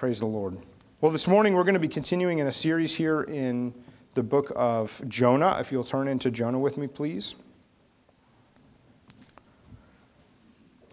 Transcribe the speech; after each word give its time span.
Praise 0.00 0.18
the 0.18 0.24
Lord. 0.24 0.56
Well, 1.02 1.12
this 1.12 1.28
morning 1.28 1.52
we're 1.52 1.62
going 1.62 1.74
to 1.74 1.78
be 1.78 1.86
continuing 1.86 2.38
in 2.38 2.46
a 2.46 2.52
series 2.52 2.94
here 2.94 3.20
in 3.24 3.74
the 4.14 4.22
book 4.22 4.50
of 4.56 5.02
Jonah. 5.08 5.58
If 5.60 5.70
you'll 5.70 5.84
turn 5.84 6.08
into 6.08 6.30
Jonah 6.30 6.58
with 6.58 6.78
me, 6.78 6.86
please. 6.86 7.34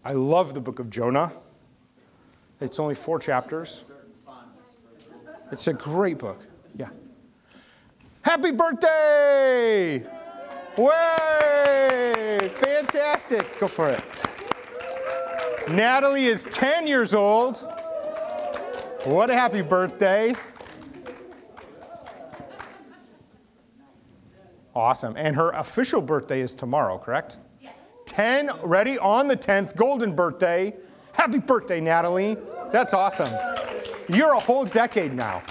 I 0.03 0.11
love 0.11 0.53
the 0.53 0.59
book 0.59 0.79
of 0.79 0.89
Jonah. 0.89 1.31
It's 2.59 2.79
only 2.79 2.95
four 2.95 3.17
chapters. 3.17 3.85
It's 5.53 5.67
a 5.69 5.73
great 5.73 6.17
book. 6.17 6.45
Yeah. 6.75 6.89
Happy 8.23 8.51
birthday! 8.51 9.99
Way! 10.75 12.51
Fantastic. 12.55 13.57
Go 13.57 13.69
for 13.69 13.89
it. 13.89 14.03
Natalie 15.69 16.25
is 16.25 16.43
10 16.43 16.87
years 16.87 17.13
old. 17.13 17.76
What 19.03 19.29
a 19.29 19.33
happy 19.33 19.61
birthday. 19.61 20.33
Awesome. 24.75 25.15
And 25.17 25.35
her 25.35 25.51
official 25.51 26.01
birthday 26.01 26.41
is 26.41 26.53
tomorrow, 26.53 26.97
correct? 26.97 27.37
Yes. 27.61 27.73
10, 28.05 28.51
ready? 28.63 28.97
On 28.97 29.27
the 29.27 29.37
10th, 29.37 29.75
golden 29.75 30.15
birthday. 30.15 30.75
Happy 31.13 31.39
birthday, 31.39 31.79
Natalie. 31.79 32.37
That's 32.71 32.93
awesome. 32.93 33.33
You're 34.09 34.33
a 34.33 34.39
whole 34.39 34.65
decade 34.65 35.13
now. 35.13 35.43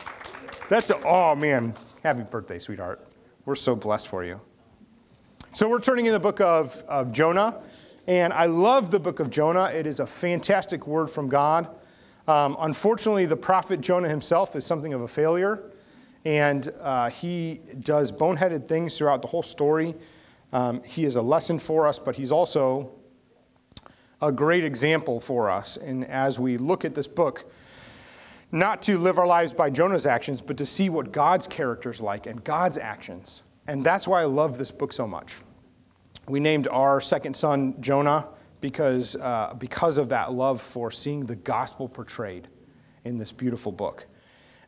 That's, 0.68 0.90
a, 0.90 1.00
oh 1.02 1.34
man, 1.34 1.74
happy 2.02 2.22
birthday, 2.22 2.58
sweetheart. 2.58 3.06
We're 3.44 3.54
so 3.54 3.76
blessed 3.76 4.08
for 4.08 4.24
you. 4.24 4.40
So 5.52 5.68
we're 5.68 5.80
turning 5.80 6.06
in 6.06 6.12
the 6.12 6.20
book 6.20 6.40
of, 6.40 6.82
of 6.88 7.12
Jonah, 7.12 7.62
and 8.06 8.32
I 8.32 8.46
love 8.46 8.90
the 8.90 9.00
book 9.00 9.20
of 9.20 9.30
Jonah. 9.30 9.66
It 9.66 9.86
is 9.86 10.00
a 10.00 10.06
fantastic 10.06 10.86
word 10.86 11.08
from 11.08 11.28
God. 11.28 11.68
Um, 12.28 12.56
unfortunately, 12.60 13.26
the 13.26 13.36
prophet 13.36 13.80
Jonah 13.80 14.08
himself 14.08 14.56
is 14.56 14.66
something 14.66 14.92
of 14.92 15.02
a 15.02 15.08
failure, 15.08 15.62
and 16.24 16.72
uh, 16.80 17.08
he 17.08 17.60
does 17.80 18.10
boneheaded 18.10 18.66
things 18.66 18.98
throughout 18.98 19.22
the 19.22 19.28
whole 19.28 19.44
story. 19.44 19.94
Um, 20.52 20.82
he 20.82 21.04
is 21.04 21.16
a 21.16 21.22
lesson 21.22 21.58
for 21.58 21.86
us, 21.86 21.98
but 21.98 22.16
he's 22.16 22.32
also 22.32 22.90
a 24.20 24.32
great 24.32 24.64
example 24.64 25.20
for 25.20 25.50
us. 25.50 25.76
And 25.76 26.04
as 26.04 26.38
we 26.38 26.56
look 26.56 26.84
at 26.84 26.94
this 26.94 27.06
book, 27.06 27.50
not 28.50 28.82
to 28.82 28.98
live 28.98 29.18
our 29.18 29.26
lives 29.26 29.52
by 29.52 29.70
Jonah's 29.70 30.06
actions, 30.06 30.40
but 30.40 30.56
to 30.56 30.66
see 30.66 30.88
what 30.88 31.12
God's 31.12 31.46
character 31.46 31.90
is 31.90 32.00
like 32.00 32.26
and 32.26 32.42
God's 32.42 32.78
actions. 32.78 33.42
And 33.66 33.84
that's 33.84 34.08
why 34.08 34.22
I 34.22 34.24
love 34.24 34.58
this 34.58 34.70
book 34.70 34.92
so 34.92 35.06
much. 35.06 35.36
We 36.28 36.40
named 36.40 36.66
our 36.68 37.00
second 37.00 37.36
son 37.36 37.80
Jonah 37.80 38.28
because, 38.60 39.16
uh, 39.16 39.54
because 39.58 39.98
of 39.98 40.08
that 40.10 40.32
love 40.32 40.60
for 40.60 40.90
seeing 40.90 41.26
the 41.26 41.36
gospel 41.36 41.88
portrayed 41.88 42.48
in 43.04 43.16
this 43.16 43.32
beautiful 43.32 43.72
book. 43.72 44.06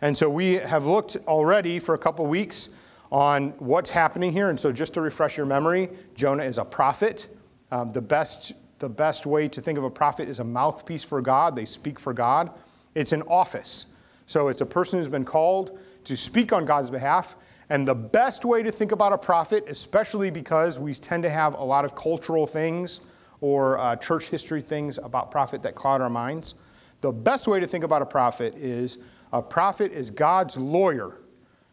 And 0.01 0.17
so 0.17 0.31
we 0.31 0.55
have 0.55 0.87
looked 0.87 1.17
already 1.27 1.79
for 1.79 1.95
a 1.95 1.99
couple 1.99 2.27
weeks 2.27 2.69
on 3.11 3.51
what's 3.59 3.91
happening 3.91 4.33
here. 4.33 4.51
And 4.51 4.59
so, 4.59 4.71
just 4.71 4.95
to 4.95 5.01
refresh 5.01 5.37
your 5.37 5.47
memory, 5.47 5.89
Jonah 6.15 6.45
is 6.45 6.59
a 6.59 6.65
prophet. 6.65 7.29
Um, 7.71 7.91
the, 7.91 8.01
best, 8.01 8.53
the 8.79 8.89
best 8.89 9.27
way 9.27 9.49
to 9.49 9.61
think 9.61 9.79
of 9.79 9.85
a 9.85 9.91
prophet 9.91 10.29
is 10.29 10.41
a 10.41 10.45
mouthpiece 10.45 11.05
for 11.05 11.21
God, 11.21 11.57
they 11.57 11.65
speak 11.65 11.99
for 11.99 12.13
God. 12.13 12.51
It's 12.95 13.13
an 13.13 13.23
office. 13.23 13.87
So, 14.27 14.49
it's 14.49 14.61
a 14.61 14.67
person 14.67 14.99
who's 14.99 15.09
been 15.09 15.25
called 15.25 15.79
to 16.05 16.17
speak 16.17 16.53
on 16.53 16.65
God's 16.65 16.91
behalf. 16.91 17.37
And 17.71 17.87
the 17.87 17.95
best 17.95 18.45
way 18.45 18.63
to 18.63 18.73
think 18.73 18.93
about 18.93 19.13
a 19.13 19.19
prophet, 19.19 19.65
especially 19.69 20.31
because 20.31 20.79
we 20.79 20.95
tend 20.95 21.23
to 21.25 21.31
have 21.31 21.55
a 21.55 21.63
lot 21.63 21.85
of 21.85 21.95
cultural 21.95 22.47
things 22.47 23.01
or 23.41 23.79
uh, 23.79 23.97
church 23.97 24.29
history 24.29 24.63
things 24.63 24.99
about 24.99 25.31
prophet 25.31 25.63
that 25.63 25.75
cloud 25.75 26.01
our 26.01 26.11
minds. 26.11 26.55
The 27.01 27.13
best 27.13 27.47
way 27.47 27.61
to 27.61 27.67
think 27.67 27.85
about 27.85 28.03
a 28.03 28.07
prophet 28.07 28.55
is 28.57 28.99
a 29.33 29.43
prophet 29.43 29.93
is 29.93 30.11
God's 30.11 30.57
lawyer 30.57 31.19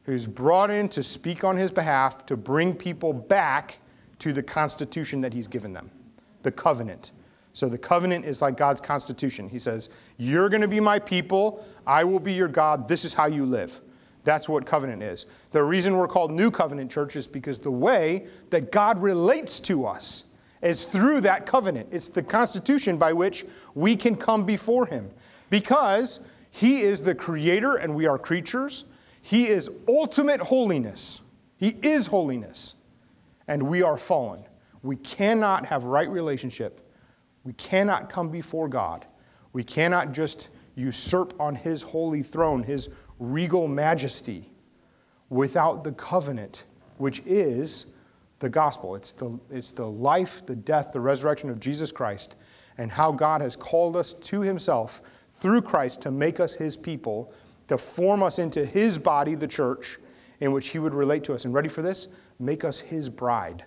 who's 0.03 0.27
brought 0.27 0.69
in 0.69 0.87
to 0.89 1.01
speak 1.01 1.43
on 1.43 1.57
his 1.57 1.71
behalf 1.71 2.25
to 2.27 2.37
bring 2.37 2.73
people 2.73 3.11
back 3.11 3.79
to 4.19 4.31
the 4.31 4.43
constitution 4.43 5.19
that 5.21 5.33
he's 5.33 5.47
given 5.47 5.73
them, 5.73 5.89
the 6.43 6.51
covenant. 6.51 7.11
So 7.53 7.69
the 7.69 7.77
covenant 7.77 8.25
is 8.25 8.41
like 8.41 8.57
God's 8.57 8.81
constitution. 8.81 9.49
He 9.49 9.59
says, 9.59 9.89
You're 10.17 10.49
going 10.49 10.61
to 10.61 10.67
be 10.67 10.79
my 10.79 10.99
people, 10.99 11.65
I 11.87 12.03
will 12.03 12.19
be 12.19 12.33
your 12.33 12.47
God, 12.47 12.87
this 12.87 13.05
is 13.05 13.13
how 13.13 13.25
you 13.25 13.45
live. 13.45 13.81
That's 14.25 14.49
what 14.49 14.65
covenant 14.65 15.03
is. 15.03 15.25
The 15.51 15.63
reason 15.63 15.95
we're 15.95 16.07
called 16.07 16.31
New 16.31 16.49
Covenant 16.49 16.91
Church 16.91 17.15
is 17.15 17.27
because 17.27 17.59
the 17.59 17.71
way 17.71 18.25
that 18.49 18.71
God 18.71 19.01
relates 19.01 19.59
to 19.61 19.85
us 19.85 20.25
is 20.61 20.85
through 20.85 21.21
that 21.21 21.45
covenant. 21.45 21.89
It's 21.91 22.09
the 22.09 22.23
constitution 22.23 22.97
by 22.97 23.13
which 23.13 23.45
we 23.73 23.95
can 23.95 24.15
come 24.15 24.45
before 24.45 24.85
Him 24.85 25.11
because 25.49 26.19
He 26.49 26.81
is 26.81 27.01
the 27.01 27.15
creator 27.15 27.75
and 27.75 27.95
we 27.95 28.07
are 28.07 28.17
creatures. 28.17 28.85
He 29.21 29.47
is 29.47 29.69
ultimate 29.87 30.39
holiness. 30.39 31.21
He 31.57 31.75
is 31.81 32.07
holiness. 32.07 32.75
And 33.47 33.63
we 33.63 33.81
are 33.81 33.97
fallen. 33.97 34.43
We 34.81 34.95
cannot 34.97 35.65
have 35.65 35.85
right 35.85 36.09
relationship. 36.09 36.81
We 37.43 37.53
cannot 37.53 38.09
come 38.09 38.29
before 38.29 38.67
God. 38.67 39.05
We 39.53 39.63
cannot 39.63 40.11
just 40.11 40.49
usurp 40.75 41.33
on 41.39 41.55
His 41.55 41.81
holy 41.81 42.23
throne, 42.23 42.63
His 42.63 42.89
regal 43.19 43.67
majesty, 43.67 44.51
without 45.29 45.83
the 45.83 45.91
covenant, 45.91 46.65
which 46.97 47.21
is 47.25 47.87
the 48.39 48.49
gospel. 48.49 48.95
It's 48.95 49.11
the, 49.11 49.39
it's 49.49 49.71
the 49.71 49.85
life, 49.85 50.45
the 50.45 50.55
death, 50.55 50.91
the 50.91 50.99
resurrection 50.99 51.49
of 51.49 51.59
Jesus 51.59 51.91
Christ, 51.91 52.35
and 52.77 52.91
how 52.91 53.11
God 53.11 53.41
has 53.41 53.55
called 53.55 53.95
us 53.95 54.13
to 54.13 54.41
himself 54.41 55.01
through 55.31 55.61
Christ 55.61 56.01
to 56.01 56.11
make 56.11 56.39
us 56.39 56.53
his 56.55 56.77
people, 56.77 57.33
to 57.67 57.77
form 57.77 58.23
us 58.23 58.39
into 58.39 58.65
his 58.65 58.97
body, 58.97 59.35
the 59.35 59.47
church, 59.47 59.97
in 60.39 60.51
which 60.51 60.69
he 60.69 60.79
would 60.79 60.93
relate 60.93 61.23
to 61.25 61.33
us. 61.33 61.45
And 61.45 61.53
ready 61.53 61.69
for 61.69 61.81
this? 61.81 62.07
Make 62.39 62.63
us 62.63 62.79
his 62.79 63.09
bride, 63.09 63.65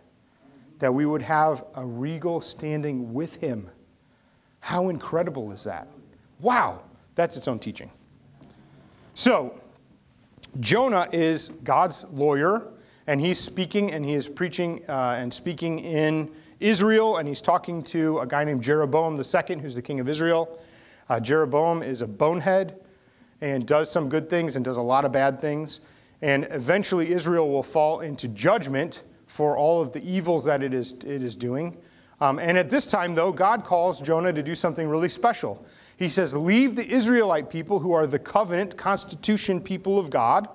that 0.79 0.93
we 0.93 1.07
would 1.07 1.23
have 1.23 1.65
a 1.75 1.85
regal 1.85 2.41
standing 2.41 3.13
with 3.15 3.37
him. 3.37 3.71
How 4.61 4.89
incredible 4.89 5.51
is 5.53 5.65
that? 5.65 5.89
Wow, 6.41 6.83
that's 7.15 7.37
its 7.37 7.49
own 7.49 7.59
teaching. 7.59 7.91
So, 9.15 9.61
Jonah 10.61 11.09
is 11.13 11.51
God's 11.65 12.05
lawyer 12.13 12.69
and 13.09 13.23
he's 13.23 13.41
speaking 13.41 13.91
and 13.91 14.05
he 14.05 14.13
is 14.13 14.29
preaching 14.29 14.83
uh, 14.87 15.17
and 15.19 15.33
speaking 15.33 15.79
in 15.81 16.31
Israel, 16.61 17.17
and 17.17 17.27
he's 17.27 17.41
talking 17.41 17.83
to 17.85 18.19
a 18.19 18.27
guy 18.27 18.45
named 18.45 18.63
Jeroboam 18.63 19.17
II, 19.17 19.59
who's 19.61 19.75
the 19.75 19.81
king 19.81 19.99
of 19.99 20.09
Israel. 20.11 20.61
Uh, 21.09 21.19
Jeroboam 21.19 21.83
is 21.83 22.03
a 22.03 22.07
bonehead 22.07 22.79
and 23.41 23.67
does 23.67 23.91
some 23.91 24.11
good 24.11 24.29
things 24.29 24.57
and 24.57 24.65
does 24.65 24.77
a 24.77 24.83
lot 24.83 25.07
of 25.07 25.13
bad 25.13 25.41
things. 25.41 25.81
And 26.21 26.49
eventually, 26.51 27.11
Israel 27.11 27.49
will 27.49 27.63
fall 27.63 28.01
into 28.01 28.29
judgment 28.29 29.05
for 29.27 29.57
all 29.57 29.81
of 29.81 29.93
the 29.93 30.05
evils 30.05 30.45
that 30.45 30.63
it 30.63 30.75
is, 30.75 30.93
it 30.93 31.23
is 31.23 31.35
doing. 31.35 31.79
Um, 32.21 32.39
and 32.39 32.59
at 32.59 32.69
this 32.69 32.87
time, 32.87 33.15
though, 33.15 33.33
God 33.33 33.65
calls 33.65 34.03
Jonah 34.03 34.35
to 34.35 34.43
do 34.43 34.55
something 34.55 34.87
really 34.87 35.09
special. 35.09 35.65
He 35.97 36.11
says, 36.11 36.37
Leave 36.37 36.77
the 36.77 36.87
Israelite 36.87 37.49
people 37.49 37.79
who 37.79 37.93
are 37.93 38.07
the 38.07 38.19
covenant, 38.19 38.77
constitution 38.77 39.63
people 39.63 39.99
of 39.99 40.11
God 40.11 40.49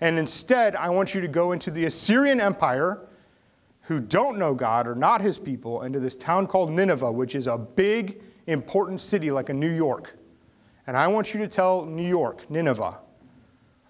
and 0.00 0.18
instead, 0.18 0.76
I 0.76 0.90
want 0.90 1.14
you 1.14 1.20
to 1.20 1.28
go 1.28 1.52
into 1.52 1.70
the 1.70 1.84
Assyrian 1.86 2.40
Empire, 2.40 3.00
who 3.82 4.00
don't 4.00 4.38
know 4.38 4.54
God 4.54 4.86
or 4.86 4.94
not 4.94 5.20
his 5.20 5.38
people, 5.38 5.82
into 5.82 5.98
this 5.98 6.14
town 6.14 6.46
called 6.46 6.70
Nineveh, 6.70 7.10
which 7.10 7.34
is 7.34 7.46
a 7.46 7.58
big, 7.58 8.20
important 8.46 9.00
city 9.00 9.30
like 9.30 9.48
a 9.48 9.54
New 9.54 9.72
York. 9.72 10.16
And 10.86 10.96
I 10.96 11.06
want 11.08 11.34
you 11.34 11.40
to 11.40 11.48
tell 11.48 11.84
New 11.84 12.06
York, 12.06 12.48
Nineveh, 12.50 12.98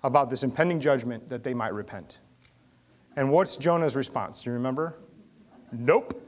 about 0.02 0.30
this 0.30 0.42
impending 0.42 0.80
judgment 0.80 1.28
that 1.28 1.42
they 1.42 1.54
might 1.54 1.74
repent. 1.74 2.20
And 3.16 3.30
what's 3.30 3.56
Jonah's 3.56 3.96
response? 3.96 4.42
Do 4.42 4.50
you 4.50 4.54
remember? 4.54 4.98
Nope. 5.72 6.22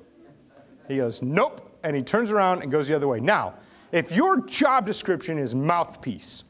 He 0.89 0.97
goes, 0.97 1.23
Nope. 1.23 1.67
And 1.83 1.97
he 1.97 2.03
turns 2.03 2.31
around 2.31 2.63
and 2.63 2.71
goes 2.71 2.89
the 2.89 2.95
other 2.95 3.09
way. 3.09 3.21
Now, 3.21 3.55
if 3.93 4.13
your 4.13 4.43
job 4.43 4.85
description 4.85 5.39
is 5.39 5.55
mouthpiece, 5.55 6.45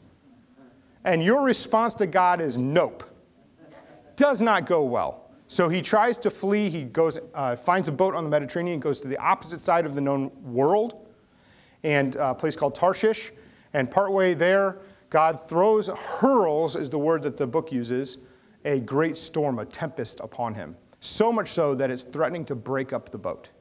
and 1.05 1.23
your 1.23 1.43
response 1.43 1.95
to 1.95 2.07
God 2.07 2.41
is 2.41 2.59
nope, 2.59 3.05
does 4.21 4.43
not 4.43 4.67
go 4.67 4.85
well. 4.85 5.31
So 5.47 5.71
he 5.71 5.81
tries 5.81 6.19
to 6.19 6.31
flee. 6.31 6.69
He 6.69 6.85
goes, 6.85 7.19
uh, 7.35 7.57
finds 7.57 7.89
a 7.89 7.93
boat 7.93 8.15
on 8.15 8.23
the 8.23 8.29
Mediterranean, 8.29 8.79
goes 8.79 9.01
to 9.01 9.09
the 9.09 9.17
opposite 9.17 9.63
side 9.63 9.87
of 9.87 9.95
the 9.95 10.01
known 10.03 10.31
world, 10.43 11.09
and 11.85 12.17
uh, 12.17 12.25
a 12.31 12.35
place 12.35 12.55
called 12.55 12.75
Tarshish. 12.75 13.33
And 13.73 13.91
partway 13.91 14.35
there, 14.35 14.77
God 15.09 15.41
throws, 15.49 15.89
hurls 15.89 16.77
is 16.77 16.91
the 16.91 16.99
word 16.99 17.23
that 17.23 17.39
the 17.39 17.47
book 17.47 17.73
uses, 17.73 18.19
a 18.67 18.79
great 18.81 19.17
storm, 19.17 19.59
a 19.59 19.65
tempest 19.65 20.21
upon 20.21 20.55
him. 20.55 20.77
So 21.01 21.33
much 21.33 21.49
so 21.49 21.75
that 21.77 21.91
it's 21.91 22.03
threatening 22.03 22.45
to 22.45 22.55
break 22.55 22.93
up 22.93 23.09
the 23.09 23.19
boat. 23.19 23.53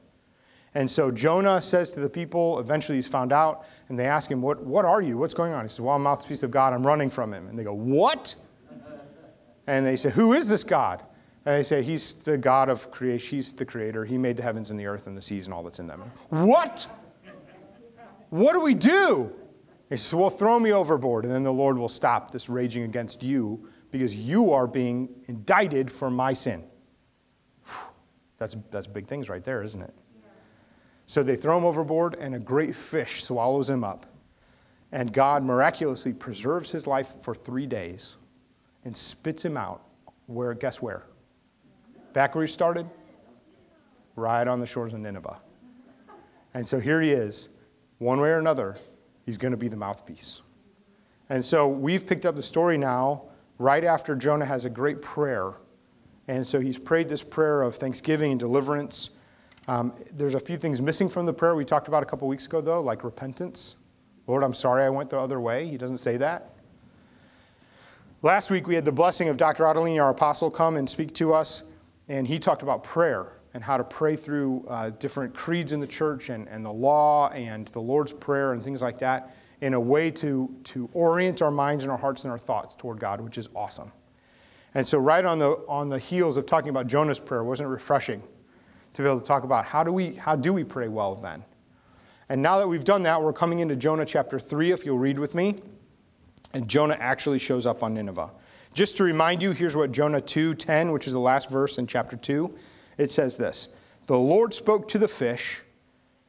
And 0.74 0.88
so 0.88 1.10
Jonah 1.10 1.62
says 1.62 1.94
to 1.94 2.00
the 2.00 2.10
people, 2.10 2.60
eventually 2.60 2.98
he's 2.98 3.08
found 3.08 3.32
out, 3.32 3.64
and 3.88 3.98
they 3.98 4.06
ask 4.06 4.30
him, 4.30 4.42
What, 4.42 4.62
what 4.62 4.84
are 4.84 5.00
you? 5.00 5.16
What's 5.16 5.34
going 5.34 5.54
on? 5.54 5.64
He 5.64 5.68
says, 5.70 5.80
Well, 5.80 5.96
I'm 5.96 6.02
mouthpiece 6.02 6.42
of 6.42 6.50
God. 6.50 6.74
I'm 6.74 6.86
running 6.86 7.08
from 7.08 7.32
him. 7.32 7.48
And 7.48 7.58
they 7.58 7.64
go, 7.64 7.72
What? 7.72 8.36
And 9.66 9.84
they 9.86 9.96
say, 9.96 10.10
Who 10.10 10.32
is 10.32 10.48
this 10.48 10.64
God? 10.64 11.02
And 11.44 11.56
they 11.56 11.62
say, 11.62 11.82
He's 11.82 12.14
the 12.14 12.36
God 12.36 12.68
of 12.68 12.90
creation. 12.90 13.36
He's 13.36 13.52
the 13.52 13.64
creator. 13.64 14.04
He 14.04 14.18
made 14.18 14.36
the 14.36 14.42
heavens 14.42 14.70
and 14.70 14.78
the 14.78 14.86
earth 14.86 15.06
and 15.06 15.16
the 15.16 15.22
seas 15.22 15.46
and 15.46 15.54
all 15.54 15.62
that's 15.62 15.78
in 15.78 15.86
them. 15.86 16.02
What? 16.28 16.86
What 18.30 18.52
do 18.52 18.60
we 18.60 18.74
do? 18.74 19.32
He 19.88 19.96
says, 19.96 20.14
Well, 20.14 20.30
throw 20.30 20.58
me 20.58 20.72
overboard, 20.72 21.24
and 21.24 21.34
then 21.34 21.42
the 21.42 21.52
Lord 21.52 21.76
will 21.76 21.88
stop 21.88 22.30
this 22.30 22.48
raging 22.48 22.84
against 22.84 23.22
you 23.22 23.68
because 23.90 24.14
you 24.14 24.52
are 24.52 24.66
being 24.66 25.08
indicted 25.26 25.90
for 25.90 26.10
my 26.10 26.32
sin. 26.32 26.64
That's, 28.38 28.56
that's 28.70 28.86
big 28.86 29.06
things 29.06 29.28
right 29.28 29.44
there, 29.44 29.62
isn't 29.62 29.82
it? 29.82 29.94
So 31.06 31.22
they 31.22 31.36
throw 31.36 31.58
him 31.58 31.64
overboard, 31.64 32.14
and 32.14 32.34
a 32.34 32.38
great 32.38 32.74
fish 32.74 33.24
swallows 33.24 33.68
him 33.68 33.84
up. 33.84 34.06
And 34.92 35.12
God 35.12 35.44
miraculously 35.44 36.12
preserves 36.12 36.70
his 36.70 36.86
life 36.86 37.22
for 37.22 37.34
three 37.34 37.66
days 37.66 38.16
and 38.84 38.96
spits 38.96 39.44
him 39.44 39.56
out. 39.56 39.82
Where, 40.26 40.54
guess 40.54 40.80
where? 40.80 41.04
Back 42.12 42.34
where 42.34 42.44
he 42.44 42.48
started? 42.48 42.88
Right 44.16 44.46
on 44.46 44.60
the 44.60 44.66
shores 44.66 44.92
of 44.92 45.00
Nineveh. 45.00 45.38
And 46.54 46.66
so 46.66 46.80
here 46.80 47.00
he 47.00 47.10
is, 47.10 47.48
one 47.98 48.20
way 48.20 48.30
or 48.30 48.38
another, 48.38 48.76
he's 49.24 49.38
going 49.38 49.52
to 49.52 49.56
be 49.56 49.68
the 49.68 49.76
mouthpiece. 49.76 50.42
And 51.28 51.44
so 51.44 51.68
we've 51.68 52.06
picked 52.06 52.26
up 52.26 52.34
the 52.34 52.42
story 52.42 52.76
now 52.76 53.22
right 53.58 53.84
after 53.84 54.16
Jonah 54.16 54.46
has 54.46 54.64
a 54.64 54.70
great 54.70 55.00
prayer. 55.00 55.52
And 56.26 56.46
so 56.46 56.60
he's 56.60 56.78
prayed 56.78 57.08
this 57.08 57.22
prayer 57.22 57.62
of 57.62 57.76
thanksgiving 57.76 58.32
and 58.32 58.40
deliverance. 58.40 59.10
Um, 59.68 59.92
there's 60.12 60.34
a 60.34 60.40
few 60.40 60.56
things 60.56 60.82
missing 60.82 61.08
from 61.08 61.26
the 61.26 61.32
prayer 61.32 61.54
we 61.54 61.64
talked 61.64 61.86
about 61.86 62.02
a 62.02 62.06
couple 62.06 62.26
weeks 62.26 62.46
ago, 62.46 62.60
though, 62.60 62.80
like 62.80 63.04
repentance. 63.04 63.76
Lord, 64.26 64.42
I'm 64.42 64.54
sorry 64.54 64.84
I 64.84 64.90
went 64.90 65.10
the 65.10 65.18
other 65.18 65.40
way. 65.40 65.66
He 65.66 65.76
doesn't 65.76 65.98
say 65.98 66.16
that. 66.16 66.54
Last 68.22 68.50
week, 68.50 68.66
we 68.66 68.74
had 68.74 68.84
the 68.84 68.92
blessing 68.92 69.30
of 69.30 69.38
Dr. 69.38 69.64
Adelini, 69.64 69.98
our 69.98 70.10
apostle, 70.10 70.50
come 70.50 70.76
and 70.76 70.88
speak 70.88 71.14
to 71.14 71.32
us, 71.32 71.62
and 72.06 72.28
he 72.28 72.38
talked 72.38 72.60
about 72.60 72.84
prayer 72.84 73.32
and 73.54 73.64
how 73.64 73.78
to 73.78 73.84
pray 73.84 74.14
through 74.14 74.62
uh, 74.68 74.90
different 74.90 75.34
creeds 75.34 75.72
in 75.72 75.80
the 75.80 75.86
church 75.86 76.28
and, 76.28 76.46
and 76.48 76.62
the 76.62 76.70
law 76.70 77.30
and 77.30 77.68
the 77.68 77.80
Lord's 77.80 78.12
Prayer 78.12 78.52
and 78.52 78.62
things 78.62 78.82
like 78.82 78.98
that 78.98 79.34
in 79.62 79.72
a 79.72 79.80
way 79.80 80.10
to, 80.10 80.54
to 80.64 80.90
orient 80.92 81.40
our 81.40 81.50
minds 81.50 81.82
and 81.82 81.90
our 81.90 81.96
hearts 81.96 82.24
and 82.24 82.30
our 82.30 82.36
thoughts 82.36 82.74
toward 82.74 83.00
God, 83.00 83.22
which 83.22 83.38
is 83.38 83.48
awesome. 83.56 83.90
And 84.74 84.86
so, 84.86 84.98
right 84.98 85.24
on 85.24 85.38
the, 85.38 85.52
on 85.66 85.88
the 85.88 85.98
heels 85.98 86.36
of 86.36 86.44
talking 86.44 86.68
about 86.68 86.88
Jonah's 86.88 87.18
prayer, 87.18 87.42
wasn't 87.42 87.68
it 87.68 87.72
refreshing 87.72 88.22
to 88.92 89.02
be 89.02 89.08
able 89.08 89.18
to 89.18 89.26
talk 89.26 89.44
about 89.44 89.64
how 89.64 89.82
do 89.82 89.92
we, 89.92 90.12
how 90.12 90.36
do 90.36 90.52
we 90.52 90.62
pray 90.62 90.88
well 90.88 91.14
then? 91.14 91.42
And 92.28 92.42
now 92.42 92.58
that 92.58 92.68
we've 92.68 92.84
done 92.84 93.02
that, 93.04 93.22
we're 93.22 93.32
coming 93.32 93.60
into 93.60 93.76
Jonah 93.76 94.04
chapter 94.04 94.38
3, 94.38 94.72
if 94.72 94.84
you'll 94.84 94.98
read 94.98 95.18
with 95.18 95.34
me. 95.34 95.56
And 96.52 96.68
Jonah 96.68 96.96
actually 96.98 97.38
shows 97.38 97.66
up 97.66 97.82
on 97.82 97.94
Nineveh. 97.94 98.30
Just 98.74 98.96
to 98.96 99.04
remind 99.04 99.42
you, 99.42 99.52
here's 99.52 99.76
what 99.76 99.92
Jonah 99.92 100.20
2:10, 100.20 100.92
which 100.92 101.06
is 101.06 101.12
the 101.12 101.20
last 101.20 101.48
verse 101.48 101.78
in 101.78 101.86
chapter 101.86 102.16
2, 102.16 102.54
it 102.98 103.10
says 103.10 103.36
this. 103.36 103.68
The 104.06 104.18
Lord 104.18 104.54
spoke 104.54 104.88
to 104.88 104.98
the 104.98 105.08
fish, 105.08 105.62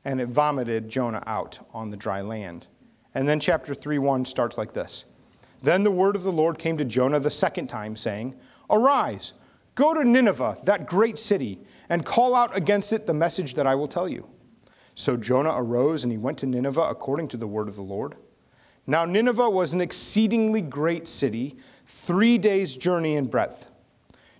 and 0.05 0.19
it 0.19 0.27
vomited 0.27 0.89
Jonah 0.89 1.23
out 1.25 1.59
on 1.73 1.89
the 1.89 1.97
dry 1.97 2.21
land. 2.21 2.67
And 3.13 3.27
then 3.27 3.39
chapter 3.39 3.73
3 3.73 3.97
1 3.99 4.25
starts 4.25 4.57
like 4.57 4.73
this 4.73 5.05
Then 5.61 5.83
the 5.83 5.91
word 5.91 6.15
of 6.15 6.23
the 6.23 6.31
Lord 6.31 6.57
came 6.57 6.77
to 6.77 6.85
Jonah 6.85 7.19
the 7.19 7.31
second 7.31 7.67
time, 7.67 7.95
saying, 7.95 8.35
Arise, 8.69 9.33
go 9.75 9.93
to 9.93 10.03
Nineveh, 10.03 10.57
that 10.63 10.87
great 10.87 11.17
city, 11.17 11.59
and 11.89 12.05
call 12.05 12.33
out 12.35 12.55
against 12.55 12.93
it 12.93 13.05
the 13.05 13.13
message 13.13 13.53
that 13.55 13.67
I 13.67 13.75
will 13.75 13.87
tell 13.87 14.07
you. 14.07 14.27
So 14.95 15.17
Jonah 15.17 15.53
arose 15.55 16.03
and 16.03 16.11
he 16.11 16.17
went 16.17 16.37
to 16.39 16.45
Nineveh 16.45 16.81
according 16.89 17.27
to 17.29 17.37
the 17.37 17.47
word 17.47 17.67
of 17.67 17.75
the 17.75 17.81
Lord. 17.81 18.15
Now, 18.87 19.05
Nineveh 19.05 19.49
was 19.49 19.73
an 19.73 19.81
exceedingly 19.81 20.61
great 20.61 21.07
city, 21.07 21.57
three 21.85 22.37
days' 22.37 22.75
journey 22.75 23.15
in 23.15 23.27
breadth. 23.27 23.69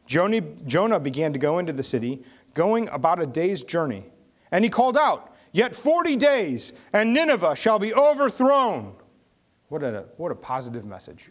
Jonah 0.06 1.00
began 1.00 1.32
to 1.34 1.40
go 1.40 1.60
into 1.60 1.74
the 1.74 1.84
city, 1.84 2.24
going 2.54 2.90
about 2.90 3.22
a 3.22 3.26
day's 3.26 3.64
journey. 3.64 4.06
And 4.52 4.64
he 4.64 4.70
called 4.70 4.98
out, 4.98 5.32
Yet 5.54 5.76
40 5.76 6.16
days, 6.16 6.72
and 6.94 7.14
Nineveh 7.14 7.56
shall 7.56 7.78
be 7.78 7.94
overthrown. 7.94 8.96
What 9.68 9.84
a, 9.84 10.06
what 10.18 10.32
a 10.32 10.36
positive 10.36 10.86
message. 10.86 11.30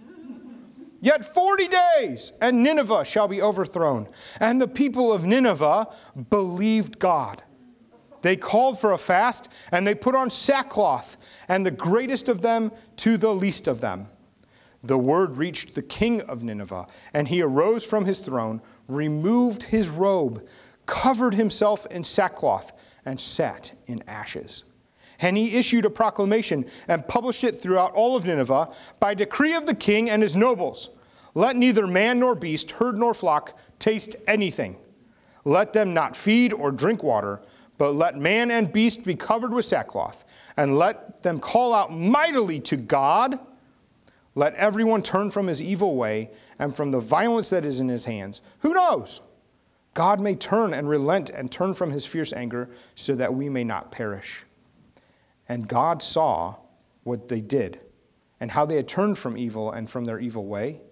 Yet 1.01 1.25
40 1.25 1.69
days, 1.69 2.33
and 2.43 2.63
Nineveh 2.63 3.05
shall 3.05 3.27
be 3.27 3.41
overthrown. 3.41 4.09
And 4.39 4.61
the 4.61 4.69
people 4.69 5.13
of 5.13 5.25
Nineveh 5.25 5.89
believed 6.29 6.99
God. 6.99 7.43
They 8.23 8.37
called 8.37 8.79
for 8.79 8.93
a 8.93 8.99
fast, 8.99 9.49
and 9.73 9.87
they 9.87 9.95
put 9.95 10.15
on 10.15 10.31
sackcloth, 10.31 11.17
and 11.49 11.65
the 11.65 11.71
greatest 11.71 12.29
of 12.29 12.41
them 12.41 12.73
to 12.97 13.17
the 13.17 13.35
least 13.35 13.67
of 13.67 13.81
them. 13.81 14.09
The 14.83 14.99
word 14.99 15.37
reached 15.37 15.75
the 15.75 15.83
king 15.83 16.23
of 16.23 16.43
Nineveh, 16.43 16.87
and 17.13 17.29
he 17.29 17.43
arose 17.43 17.85
from 17.85 18.05
his 18.07 18.19
throne, 18.19 18.63
removed 18.89 19.65
his 19.65 19.91
robe, 19.91 20.47
covered 20.87 21.35
himself 21.35 21.87
in 21.87 22.03
sackcloth, 22.03 22.73
and 23.05 23.21
sat 23.21 23.73
in 23.87 24.03
ashes. 24.07 24.65
And 25.21 25.37
he 25.37 25.57
issued 25.57 25.85
a 25.85 25.91
proclamation 25.91 26.65
and 26.89 27.07
published 27.07 27.45
it 27.45 27.53
throughout 27.53 27.93
all 27.93 28.17
of 28.17 28.25
Nineveh 28.25 28.71
by 29.01 29.13
decree 29.13 29.53
of 29.55 29.67
the 29.67 29.75
king 29.75 30.09
and 30.09 30.23
his 30.23 30.35
nobles. 30.35 30.91
Let 31.35 31.57
neither 31.57 31.87
man 31.87 32.19
nor 32.19 32.35
beast, 32.35 32.71
herd 32.73 32.97
nor 32.99 33.13
flock 33.13 33.59
taste 33.79 34.17
anything. 34.27 34.77
Let 35.45 35.73
them 35.73 35.95
not 35.95 36.17
feed 36.17 36.53
or 36.53 36.73
drink 36.73 37.03
water 37.03 37.43
but 37.81 37.95
let 37.95 38.15
man 38.15 38.51
and 38.51 38.71
beast 38.71 39.05
be 39.05 39.15
covered 39.15 39.55
with 39.55 39.65
sackcloth, 39.65 40.27
and 40.59 40.77
let 40.77 41.23
them 41.23 41.41
call 41.41 41.73
out 41.73 41.91
mightily 41.91 42.61
to 42.61 42.77
God. 42.77 43.39
Let 44.35 44.53
everyone 44.57 45.03
turn 45.03 45.31
from 45.31 45.47
his 45.47 45.63
evil 45.63 45.97
way 45.97 46.31
and 46.59 46.77
from 46.77 46.91
the 46.91 47.01
violence 47.01 47.49
that 47.49 47.65
is 47.65 47.81
in 47.81 47.89
his 47.89 48.05
hands. 48.05 48.43
Who 48.59 48.75
knows? 48.75 49.23
God 49.95 50.21
may 50.21 50.35
turn 50.35 50.75
and 50.75 50.91
relent 50.91 51.31
and 51.31 51.51
turn 51.51 51.73
from 51.73 51.91
his 51.91 52.05
fierce 52.05 52.35
anger 52.35 52.69
so 52.97 53.15
that 53.15 53.33
we 53.33 53.49
may 53.49 53.65
not 53.65 53.91
perish. 53.91 54.45
And 55.49 55.67
God 55.67 56.03
saw 56.03 56.57
what 57.05 57.29
they 57.29 57.41
did 57.41 57.81
and 58.41 58.51
how 58.51 58.67
they 58.67 58.77
had 58.77 58.89
turned 58.89 59.17
from 59.17 59.39
evil 59.39 59.73
and 59.73 59.89
from 59.89 60.05
their 60.05 60.21
evil 60.21 60.45
way. 60.45 60.83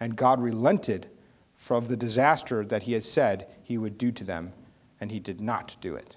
And 0.00 0.16
God 0.16 0.42
relented 0.42 1.08
from 1.54 1.86
the 1.86 1.96
disaster 1.96 2.64
that 2.64 2.82
he 2.82 2.94
had 2.94 3.04
said 3.04 3.46
he 3.62 3.78
would 3.78 3.96
do 3.96 4.10
to 4.10 4.24
them, 4.24 4.52
and 5.00 5.12
he 5.12 5.20
did 5.20 5.40
not 5.40 5.76
do 5.80 5.94
it. 5.94 6.16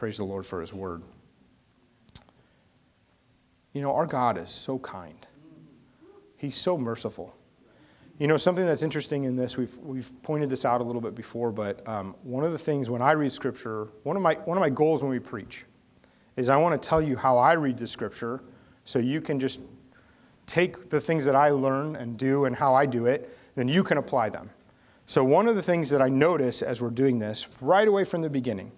Praise 0.00 0.16
the 0.16 0.24
Lord 0.24 0.46
for 0.46 0.62
his 0.62 0.72
word. 0.72 1.02
You 3.74 3.82
know, 3.82 3.94
our 3.94 4.06
God 4.06 4.38
is 4.38 4.48
so 4.48 4.78
kind, 4.78 5.26
he's 6.38 6.56
so 6.56 6.78
merciful. 6.78 7.36
You 8.18 8.26
know, 8.26 8.38
something 8.38 8.64
that's 8.64 8.82
interesting 8.82 9.24
in 9.24 9.36
this, 9.36 9.58
we've, 9.58 9.76
we've 9.76 10.10
pointed 10.22 10.48
this 10.48 10.64
out 10.64 10.80
a 10.80 10.84
little 10.84 11.02
bit 11.02 11.14
before, 11.14 11.52
but 11.52 11.86
um, 11.86 12.14
one 12.22 12.44
of 12.44 12.52
the 12.52 12.58
things 12.58 12.88
when 12.88 13.02
I 13.02 13.12
read 13.12 13.30
Scripture, 13.30 13.88
one 14.04 14.16
of, 14.16 14.22
my, 14.22 14.36
one 14.46 14.56
of 14.56 14.62
my 14.62 14.70
goals 14.70 15.02
when 15.02 15.10
we 15.10 15.18
preach 15.18 15.66
is 16.34 16.48
I 16.48 16.56
want 16.56 16.80
to 16.80 16.88
tell 16.88 17.02
you 17.02 17.14
how 17.14 17.36
I 17.36 17.52
read 17.52 17.76
the 17.76 17.86
Scripture 17.86 18.40
so 18.86 19.00
you 19.00 19.20
can 19.20 19.38
just 19.38 19.60
take 20.46 20.88
the 20.88 21.00
things 21.00 21.26
that 21.26 21.36
I 21.36 21.50
learn 21.50 21.96
and 21.96 22.16
do 22.16 22.46
and 22.46 22.56
how 22.56 22.74
I 22.74 22.86
do 22.86 23.04
it, 23.04 23.36
then 23.54 23.68
you 23.68 23.84
can 23.84 23.98
apply 23.98 24.30
them. 24.30 24.48
So, 25.04 25.24
one 25.24 25.46
of 25.46 25.56
the 25.56 25.62
things 25.62 25.90
that 25.90 26.00
I 26.00 26.08
notice 26.08 26.62
as 26.62 26.80
we're 26.80 26.88
doing 26.88 27.18
this 27.18 27.48
right 27.60 27.86
away 27.86 28.04
from 28.04 28.22
the 28.22 28.30
beginning 28.30 28.72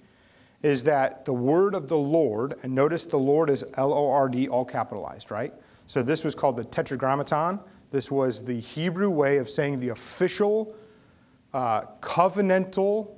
is 0.62 0.84
that 0.84 1.24
the 1.24 1.32
word 1.32 1.74
of 1.74 1.88
the 1.88 1.96
Lord, 1.96 2.54
and 2.62 2.74
notice 2.74 3.04
the 3.04 3.18
Lord 3.18 3.50
is 3.50 3.64
L 3.76 3.92
O 3.92 4.10
R 4.10 4.28
D, 4.28 4.48
all 4.48 4.64
capitalized, 4.64 5.30
right? 5.30 5.52
So 5.86 6.02
this 6.02 6.24
was 6.24 6.34
called 6.34 6.56
the 6.56 6.64
Tetragrammaton. 6.64 7.60
This 7.90 8.10
was 8.10 8.42
the 8.42 8.58
Hebrew 8.58 9.10
way 9.10 9.38
of 9.38 9.50
saying 9.50 9.80
the 9.80 9.90
official 9.90 10.74
uh, 11.52 11.82
covenantal 12.00 13.16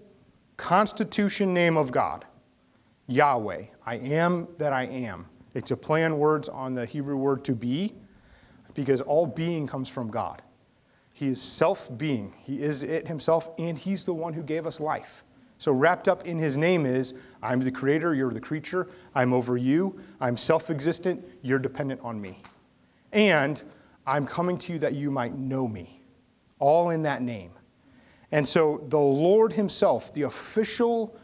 constitution 0.57 1.53
name 1.53 1.77
of 1.77 1.93
God 1.93 2.25
Yahweh. 3.07 3.65
I 3.85 3.97
am 3.97 4.49
that 4.59 4.73
I 4.73 4.85
am. 4.85 5.27
It's 5.55 5.71
a 5.71 5.77
play 5.77 6.05
on 6.05 6.19
words 6.19 6.49
on 6.49 6.75
the 6.75 6.87
Hebrew 6.87 7.17
word 7.17 7.45
to 7.45 7.55
be, 7.55 7.95
because 8.75 9.01
all 9.01 9.27
being 9.27 9.67
comes 9.67 9.89
from 9.89 10.11
God. 10.11 10.43
He 11.13 11.29
is 11.29 11.41
self 11.41 11.97
being, 11.97 12.35
He 12.43 12.61
is 12.61 12.83
it 12.83 13.07
Himself, 13.07 13.49
and 13.59 13.79
He's 13.79 14.05
the 14.05 14.15
one 14.15 14.33
who 14.33 14.43
gave 14.43 14.67
us 14.67 14.81
life. 14.81 15.23
So, 15.59 15.73
wrapped 15.73 16.09
up 16.09 16.27
in 16.27 16.39
his 16.39 16.57
name 16.57 16.85
is 16.85 17.15
I'm 17.43 17.61
the 17.61 17.71
creator, 17.71 18.15
you're 18.15 18.33
the 18.33 18.41
creature, 18.41 18.89
I'm 19.15 19.33
over 19.33 19.57
you, 19.57 19.99
I'm 20.21 20.37
self 20.37 20.71
existent, 20.71 21.25
you're 21.43 21.59
dependent 21.59 22.01
on 22.03 22.21
me. 22.21 22.39
And 23.13 23.63
I'm 24.07 24.27
coming 24.27 24.59
to 24.59 24.73
you 24.73 24.79
that 24.81 24.95
you 24.95 25.11
might 25.11 25.37
know 25.37 25.67
me. 25.69 26.01
All 26.59 26.91
in 26.91 27.03
that 27.03 27.23
name. 27.23 27.53
And 28.33 28.47
so, 28.47 28.85
the 28.89 28.99
Lord 28.99 29.53
Himself, 29.53 30.13
the 30.13 30.23
official 30.23 31.17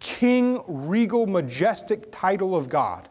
king, 0.00 0.62
regal, 0.66 1.26
majestic 1.26 2.10
title 2.10 2.56
of 2.56 2.68
God, 2.68 3.08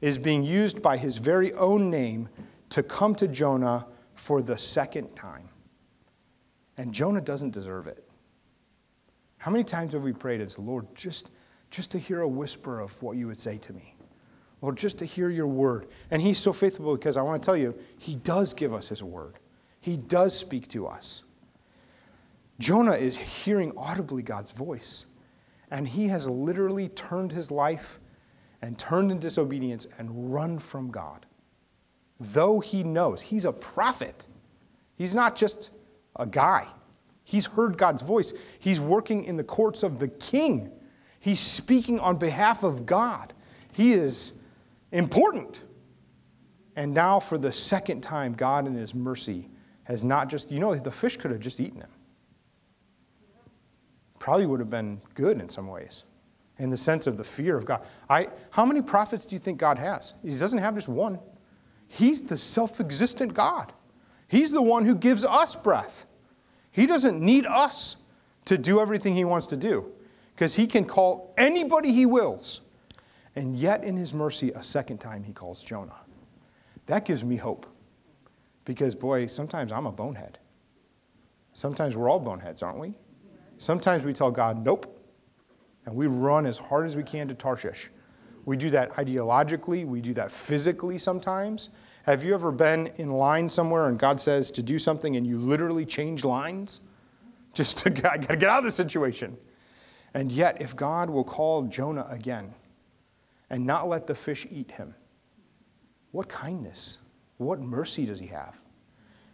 is 0.00 0.18
being 0.18 0.42
used 0.42 0.80
by 0.80 0.96
His 0.96 1.18
very 1.18 1.52
own 1.54 1.90
name 1.90 2.28
to 2.70 2.82
come 2.82 3.14
to 3.16 3.28
Jonah 3.28 3.86
for 4.14 4.40
the 4.42 4.56
second 4.56 5.14
time. 5.14 5.48
And 6.76 6.92
Jonah 6.92 7.20
doesn't 7.20 7.50
deserve 7.50 7.86
it. 7.86 8.09
How 9.40 9.50
many 9.50 9.64
times 9.64 9.94
have 9.94 10.04
we 10.04 10.12
prayed 10.12 10.42
as 10.42 10.58
Lord, 10.58 10.86
just, 10.94 11.30
just 11.70 11.90
to 11.92 11.98
hear 11.98 12.20
a 12.20 12.28
whisper 12.28 12.78
of 12.78 13.02
what 13.02 13.16
you 13.16 13.26
would 13.26 13.40
say 13.40 13.56
to 13.56 13.72
me? 13.72 13.94
Lord, 14.60 14.76
just 14.76 14.98
to 14.98 15.06
hear 15.06 15.30
your 15.30 15.46
word. 15.46 15.86
And 16.10 16.20
he's 16.20 16.38
so 16.38 16.52
faithful 16.52 16.94
because 16.94 17.16
I 17.16 17.22
want 17.22 17.42
to 17.42 17.46
tell 17.46 17.56
you, 17.56 17.74
he 17.98 18.16
does 18.16 18.52
give 18.52 18.74
us 18.74 18.90
his 18.90 19.02
word. 19.02 19.38
He 19.80 19.96
does 19.96 20.38
speak 20.38 20.68
to 20.68 20.86
us. 20.86 21.24
Jonah 22.58 22.92
is 22.92 23.16
hearing 23.16 23.72
audibly 23.78 24.22
God's 24.22 24.50
voice, 24.50 25.06
and 25.70 25.88
he 25.88 26.08
has 26.08 26.28
literally 26.28 26.90
turned 26.90 27.32
his 27.32 27.50
life 27.50 27.98
and 28.60 28.78
turned 28.78 29.10
in 29.10 29.18
disobedience 29.18 29.86
and 29.96 30.34
run 30.34 30.58
from 30.58 30.90
God. 30.90 31.24
though 32.20 32.60
he 32.60 32.84
knows. 32.84 33.22
He's 33.22 33.46
a 33.46 33.52
prophet. 33.52 34.26
He's 34.96 35.14
not 35.14 35.34
just 35.34 35.70
a 36.16 36.26
guy. 36.26 36.66
He's 37.30 37.46
heard 37.46 37.78
God's 37.78 38.02
voice. 38.02 38.32
He's 38.58 38.80
working 38.80 39.22
in 39.22 39.36
the 39.36 39.44
courts 39.44 39.84
of 39.84 40.00
the 40.00 40.08
king. 40.08 40.72
He's 41.20 41.38
speaking 41.38 42.00
on 42.00 42.16
behalf 42.16 42.64
of 42.64 42.86
God. 42.86 43.32
He 43.72 43.92
is 43.92 44.32
important. 44.90 45.62
And 46.74 46.92
now, 46.92 47.20
for 47.20 47.38
the 47.38 47.52
second 47.52 48.00
time, 48.00 48.32
God, 48.32 48.66
in 48.66 48.74
His 48.74 48.96
mercy, 48.96 49.48
has 49.84 50.02
not 50.02 50.28
just, 50.28 50.50
you 50.50 50.58
know, 50.58 50.74
the 50.74 50.90
fish 50.90 51.16
could 51.18 51.30
have 51.30 51.38
just 51.38 51.60
eaten 51.60 51.80
him. 51.80 51.90
Probably 54.18 54.46
would 54.46 54.58
have 54.58 54.70
been 54.70 55.00
good 55.14 55.40
in 55.40 55.48
some 55.48 55.68
ways, 55.68 56.02
in 56.58 56.68
the 56.68 56.76
sense 56.76 57.06
of 57.06 57.16
the 57.16 57.22
fear 57.22 57.56
of 57.56 57.64
God. 57.64 57.86
I, 58.08 58.26
how 58.50 58.66
many 58.66 58.82
prophets 58.82 59.24
do 59.24 59.36
you 59.36 59.38
think 59.38 59.58
God 59.58 59.78
has? 59.78 60.14
He 60.24 60.30
doesn't 60.30 60.58
have 60.58 60.74
just 60.74 60.88
one. 60.88 61.20
He's 61.86 62.24
the 62.24 62.36
self 62.36 62.80
existent 62.80 63.34
God. 63.34 63.72
He's 64.26 64.50
the 64.50 64.62
one 64.62 64.84
who 64.84 64.96
gives 64.96 65.24
us 65.24 65.54
breath. 65.54 66.06
He 66.70 66.86
doesn't 66.86 67.20
need 67.20 67.46
us 67.46 67.96
to 68.46 68.56
do 68.58 68.80
everything 68.80 69.14
He 69.14 69.24
wants 69.24 69.46
to 69.48 69.56
do 69.56 69.92
because 70.34 70.54
He 70.54 70.66
can 70.66 70.84
call 70.84 71.34
anybody 71.36 71.92
He 71.92 72.06
wills. 72.06 72.60
And 73.36 73.56
yet, 73.56 73.84
in 73.84 73.96
His 73.96 74.12
mercy, 74.12 74.50
a 74.52 74.62
second 74.62 74.98
time 74.98 75.22
He 75.22 75.32
calls 75.32 75.62
Jonah. 75.62 75.96
That 76.86 77.04
gives 77.04 77.22
me 77.24 77.36
hope 77.36 77.66
because, 78.64 78.94
boy, 78.94 79.26
sometimes 79.26 79.72
I'm 79.72 79.86
a 79.86 79.92
bonehead. 79.92 80.38
Sometimes 81.54 81.96
we're 81.96 82.08
all 82.08 82.20
boneheads, 82.20 82.62
aren't 82.62 82.78
we? 82.78 82.94
Sometimes 83.58 84.04
we 84.04 84.12
tell 84.12 84.30
God, 84.30 84.64
nope, 84.64 84.98
and 85.84 85.94
we 85.94 86.06
run 86.06 86.46
as 86.46 86.56
hard 86.56 86.86
as 86.86 86.96
we 86.96 87.02
can 87.02 87.28
to 87.28 87.34
Tarshish. 87.34 87.90
We 88.46 88.56
do 88.56 88.70
that 88.70 88.92
ideologically, 88.94 89.84
we 89.84 90.00
do 90.00 90.14
that 90.14 90.32
physically 90.32 90.98
sometimes. 90.98 91.68
Have 92.04 92.24
you 92.24 92.34
ever 92.34 92.50
been 92.50 92.88
in 92.96 93.10
line 93.10 93.48
somewhere 93.48 93.88
and 93.88 93.98
God 93.98 94.20
says 94.20 94.50
to 94.52 94.62
do 94.62 94.78
something 94.78 95.16
and 95.16 95.26
you 95.26 95.38
literally 95.38 95.84
change 95.84 96.24
lines? 96.24 96.80
Just 97.52 97.78
to 97.78 97.90
I 97.90 98.16
gotta 98.16 98.36
get 98.36 98.44
out 98.44 98.58
of 98.58 98.64
the 98.64 98.70
situation. 98.70 99.36
And 100.14 100.30
yet, 100.30 100.60
if 100.60 100.76
God 100.76 101.10
will 101.10 101.24
call 101.24 101.62
Jonah 101.62 102.06
again 102.08 102.54
and 103.48 103.66
not 103.66 103.88
let 103.88 104.06
the 104.06 104.14
fish 104.14 104.46
eat 104.50 104.70
him, 104.70 104.94
what 106.12 106.28
kindness, 106.28 106.98
what 107.38 107.60
mercy 107.60 108.06
does 108.06 108.18
he 108.18 108.26
have? 108.28 108.60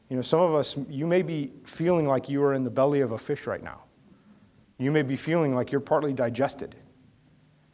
You 0.08 0.16
know, 0.16 0.23
some 0.23 0.40
of 0.40 0.54
us, 0.54 0.76
you 0.88 1.06
may 1.06 1.23
be 1.23 1.52
feeling 1.64 2.06
like 2.06 2.28
you 2.28 2.42
are 2.44 2.54
in 2.54 2.62
the 2.62 2.70
belly 2.70 3.00
of 3.00 3.12
a 3.12 3.18
fish 3.18 3.46
right 3.46 3.62
now. 3.62 3.82
You 4.78 4.90
may 4.90 5.02
be 5.02 5.16
feeling 5.16 5.54
like 5.54 5.73
you're 5.73 5.80
partly 5.80 6.12
digested. 6.12 6.76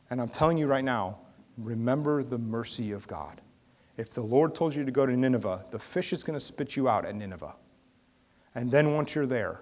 And 0.08 0.20
I'm 0.20 0.28
telling 0.28 0.56
you 0.56 0.66
right 0.66 0.84
now, 0.84 1.18
remember 1.58 2.22
the 2.22 2.38
mercy 2.38 2.92
of 2.92 3.06
God. 3.06 3.41
If 3.96 4.10
the 4.10 4.22
Lord 4.22 4.54
told 4.54 4.74
you 4.74 4.84
to 4.84 4.90
go 4.90 5.04
to 5.06 5.16
Nineveh, 5.16 5.66
the 5.70 5.78
fish 5.78 6.12
is 6.12 6.24
going 6.24 6.38
to 6.38 6.44
spit 6.44 6.76
you 6.76 6.88
out 6.88 7.04
at 7.04 7.14
Nineveh. 7.14 7.54
And 8.54 8.70
then 8.70 8.94
once 8.94 9.14
you're 9.14 9.26
there, 9.26 9.60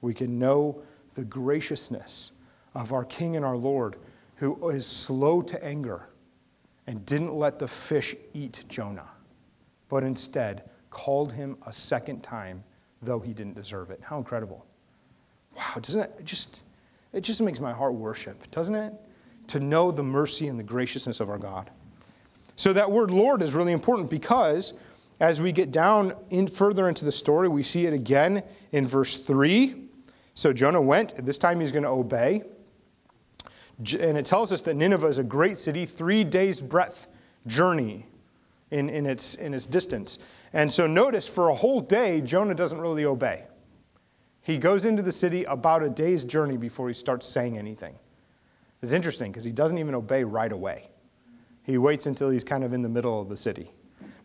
we 0.00 0.14
can 0.14 0.38
know 0.38 0.82
the 1.14 1.24
graciousness 1.24 2.32
of 2.74 2.92
our 2.92 3.04
King 3.04 3.36
and 3.36 3.44
our 3.44 3.56
Lord, 3.56 3.96
who 4.36 4.68
is 4.70 4.86
slow 4.86 5.42
to 5.42 5.64
anger 5.64 6.08
and 6.86 7.04
didn't 7.06 7.34
let 7.34 7.58
the 7.58 7.68
fish 7.68 8.14
eat 8.34 8.64
Jonah, 8.68 9.10
but 9.88 10.02
instead 10.02 10.70
called 10.90 11.32
him 11.32 11.56
a 11.66 11.72
second 11.72 12.22
time, 12.22 12.64
though 13.02 13.20
he 13.20 13.32
didn't 13.32 13.54
deserve 13.54 13.90
it. 13.90 14.00
How 14.02 14.18
incredible. 14.18 14.66
Wow, 15.56 15.74
doesn't 15.80 16.00
it 16.00 16.24
just 16.24 16.62
it 17.12 17.22
just 17.22 17.42
makes 17.42 17.60
my 17.60 17.72
heart 17.72 17.94
worship, 17.94 18.50
doesn't 18.50 18.74
it? 18.74 18.92
To 19.48 19.60
know 19.60 19.90
the 19.90 20.02
mercy 20.02 20.48
and 20.48 20.58
the 20.58 20.64
graciousness 20.64 21.20
of 21.20 21.28
our 21.28 21.38
God. 21.38 21.70
So 22.60 22.74
that 22.74 22.92
word 22.92 23.10
Lord 23.10 23.40
is 23.40 23.54
really 23.54 23.72
important 23.72 24.10
because 24.10 24.74
as 25.18 25.40
we 25.40 25.50
get 25.50 25.72
down 25.72 26.12
in 26.28 26.46
further 26.46 26.90
into 26.90 27.06
the 27.06 27.10
story, 27.10 27.48
we 27.48 27.62
see 27.62 27.86
it 27.86 27.94
again 27.94 28.42
in 28.70 28.86
verse 28.86 29.16
3. 29.16 29.86
So 30.34 30.52
Jonah 30.52 30.82
went, 30.82 31.24
this 31.24 31.38
time 31.38 31.60
he's 31.60 31.72
going 31.72 31.84
to 31.84 31.88
obey. 31.88 32.42
And 33.98 34.18
it 34.18 34.26
tells 34.26 34.52
us 34.52 34.60
that 34.60 34.76
Nineveh 34.76 35.06
is 35.06 35.16
a 35.16 35.24
great 35.24 35.56
city, 35.56 35.86
three 35.86 36.22
days' 36.22 36.60
breadth 36.60 37.06
journey 37.46 38.04
in, 38.70 38.90
in, 38.90 39.06
its, 39.06 39.36
in 39.36 39.54
its 39.54 39.64
distance. 39.64 40.18
And 40.52 40.70
so 40.70 40.86
notice 40.86 41.26
for 41.26 41.48
a 41.48 41.54
whole 41.54 41.80
day, 41.80 42.20
Jonah 42.20 42.54
doesn't 42.54 42.78
really 42.78 43.06
obey. 43.06 43.44
He 44.42 44.58
goes 44.58 44.84
into 44.84 45.02
the 45.02 45.12
city 45.12 45.44
about 45.44 45.82
a 45.82 45.88
day's 45.88 46.26
journey 46.26 46.58
before 46.58 46.88
he 46.88 46.94
starts 46.94 47.26
saying 47.26 47.56
anything. 47.56 47.94
It's 48.82 48.92
interesting 48.92 49.32
because 49.32 49.44
he 49.44 49.52
doesn't 49.52 49.78
even 49.78 49.94
obey 49.94 50.24
right 50.24 50.52
away. 50.52 50.89
He 51.70 51.78
waits 51.78 52.06
until 52.06 52.30
he's 52.30 52.44
kind 52.44 52.64
of 52.64 52.72
in 52.72 52.82
the 52.82 52.88
middle 52.88 53.20
of 53.20 53.28
the 53.28 53.36
city. 53.36 53.70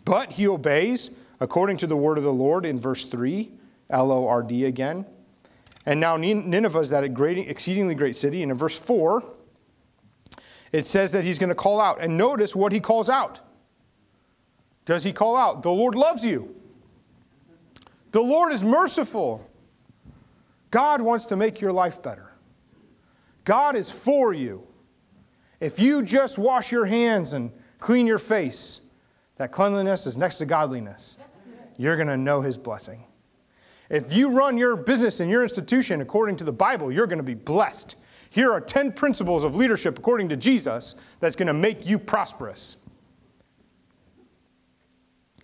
But 0.03 0.33
he 0.33 0.47
obeys 0.47 1.11
according 1.39 1.77
to 1.77 1.87
the 1.87 1.95
word 1.95 2.17
of 2.17 2.23
the 2.23 2.33
Lord 2.33 2.65
in 2.65 2.79
verse 2.79 3.05
3, 3.05 3.51
L 3.89 4.11
O 4.11 4.27
R 4.27 4.41
D 4.41 4.65
again. 4.65 5.05
And 5.85 5.99
now 5.99 6.17
Nineveh 6.17 6.79
is 6.79 6.89
that 6.89 7.13
great, 7.13 7.37
exceedingly 7.37 7.93
great 7.93 8.15
city. 8.15 8.41
And 8.41 8.51
in 8.51 8.57
verse 8.57 8.77
4, 8.77 9.23
it 10.71 10.85
says 10.85 11.11
that 11.11 11.23
he's 11.23 11.37
going 11.37 11.49
to 11.49 11.55
call 11.55 11.79
out. 11.79 12.01
And 12.01 12.17
notice 12.17 12.55
what 12.55 12.71
he 12.71 12.79
calls 12.79 13.09
out. 13.09 13.41
Does 14.85 15.03
he 15.03 15.13
call 15.13 15.35
out, 15.35 15.61
The 15.63 15.71
Lord 15.71 15.95
loves 15.95 16.25
you? 16.25 16.55
The 18.11 18.21
Lord 18.21 18.51
is 18.53 18.63
merciful. 18.63 19.47
God 20.71 21.01
wants 21.01 21.25
to 21.27 21.35
make 21.35 21.61
your 21.61 21.71
life 21.71 22.01
better. 22.01 22.31
God 23.43 23.75
is 23.75 23.91
for 23.91 24.33
you. 24.33 24.65
If 25.59 25.79
you 25.79 26.03
just 26.03 26.37
wash 26.37 26.71
your 26.71 26.85
hands 26.85 27.33
and 27.33 27.51
clean 27.79 28.07
your 28.07 28.19
face, 28.19 28.81
that 29.37 29.51
cleanliness 29.51 30.05
is 30.05 30.17
next 30.17 30.37
to 30.37 30.45
godliness. 30.45 31.17
You're 31.77 31.95
going 31.95 32.07
to 32.07 32.17
know 32.17 32.41
His 32.41 32.57
blessing. 32.57 33.03
If 33.89 34.13
you 34.13 34.31
run 34.31 34.57
your 34.57 34.75
business 34.75 35.19
and 35.19 35.29
your 35.29 35.43
institution 35.43 36.01
according 36.01 36.37
to 36.37 36.43
the 36.43 36.51
Bible, 36.51 36.91
you're 36.91 37.07
going 37.07 37.19
to 37.19 37.23
be 37.23 37.35
blessed. 37.35 37.97
Here 38.29 38.51
are 38.51 38.59
10 38.59 38.93
principles 38.93 39.43
of 39.43 39.55
leadership 39.55 39.99
according 39.99 40.29
to 40.29 40.37
Jesus 40.37 40.95
that's 41.19 41.35
going 41.35 41.47
to 41.47 41.53
make 41.53 41.85
you 41.85 41.99
prosperous. 41.99 42.77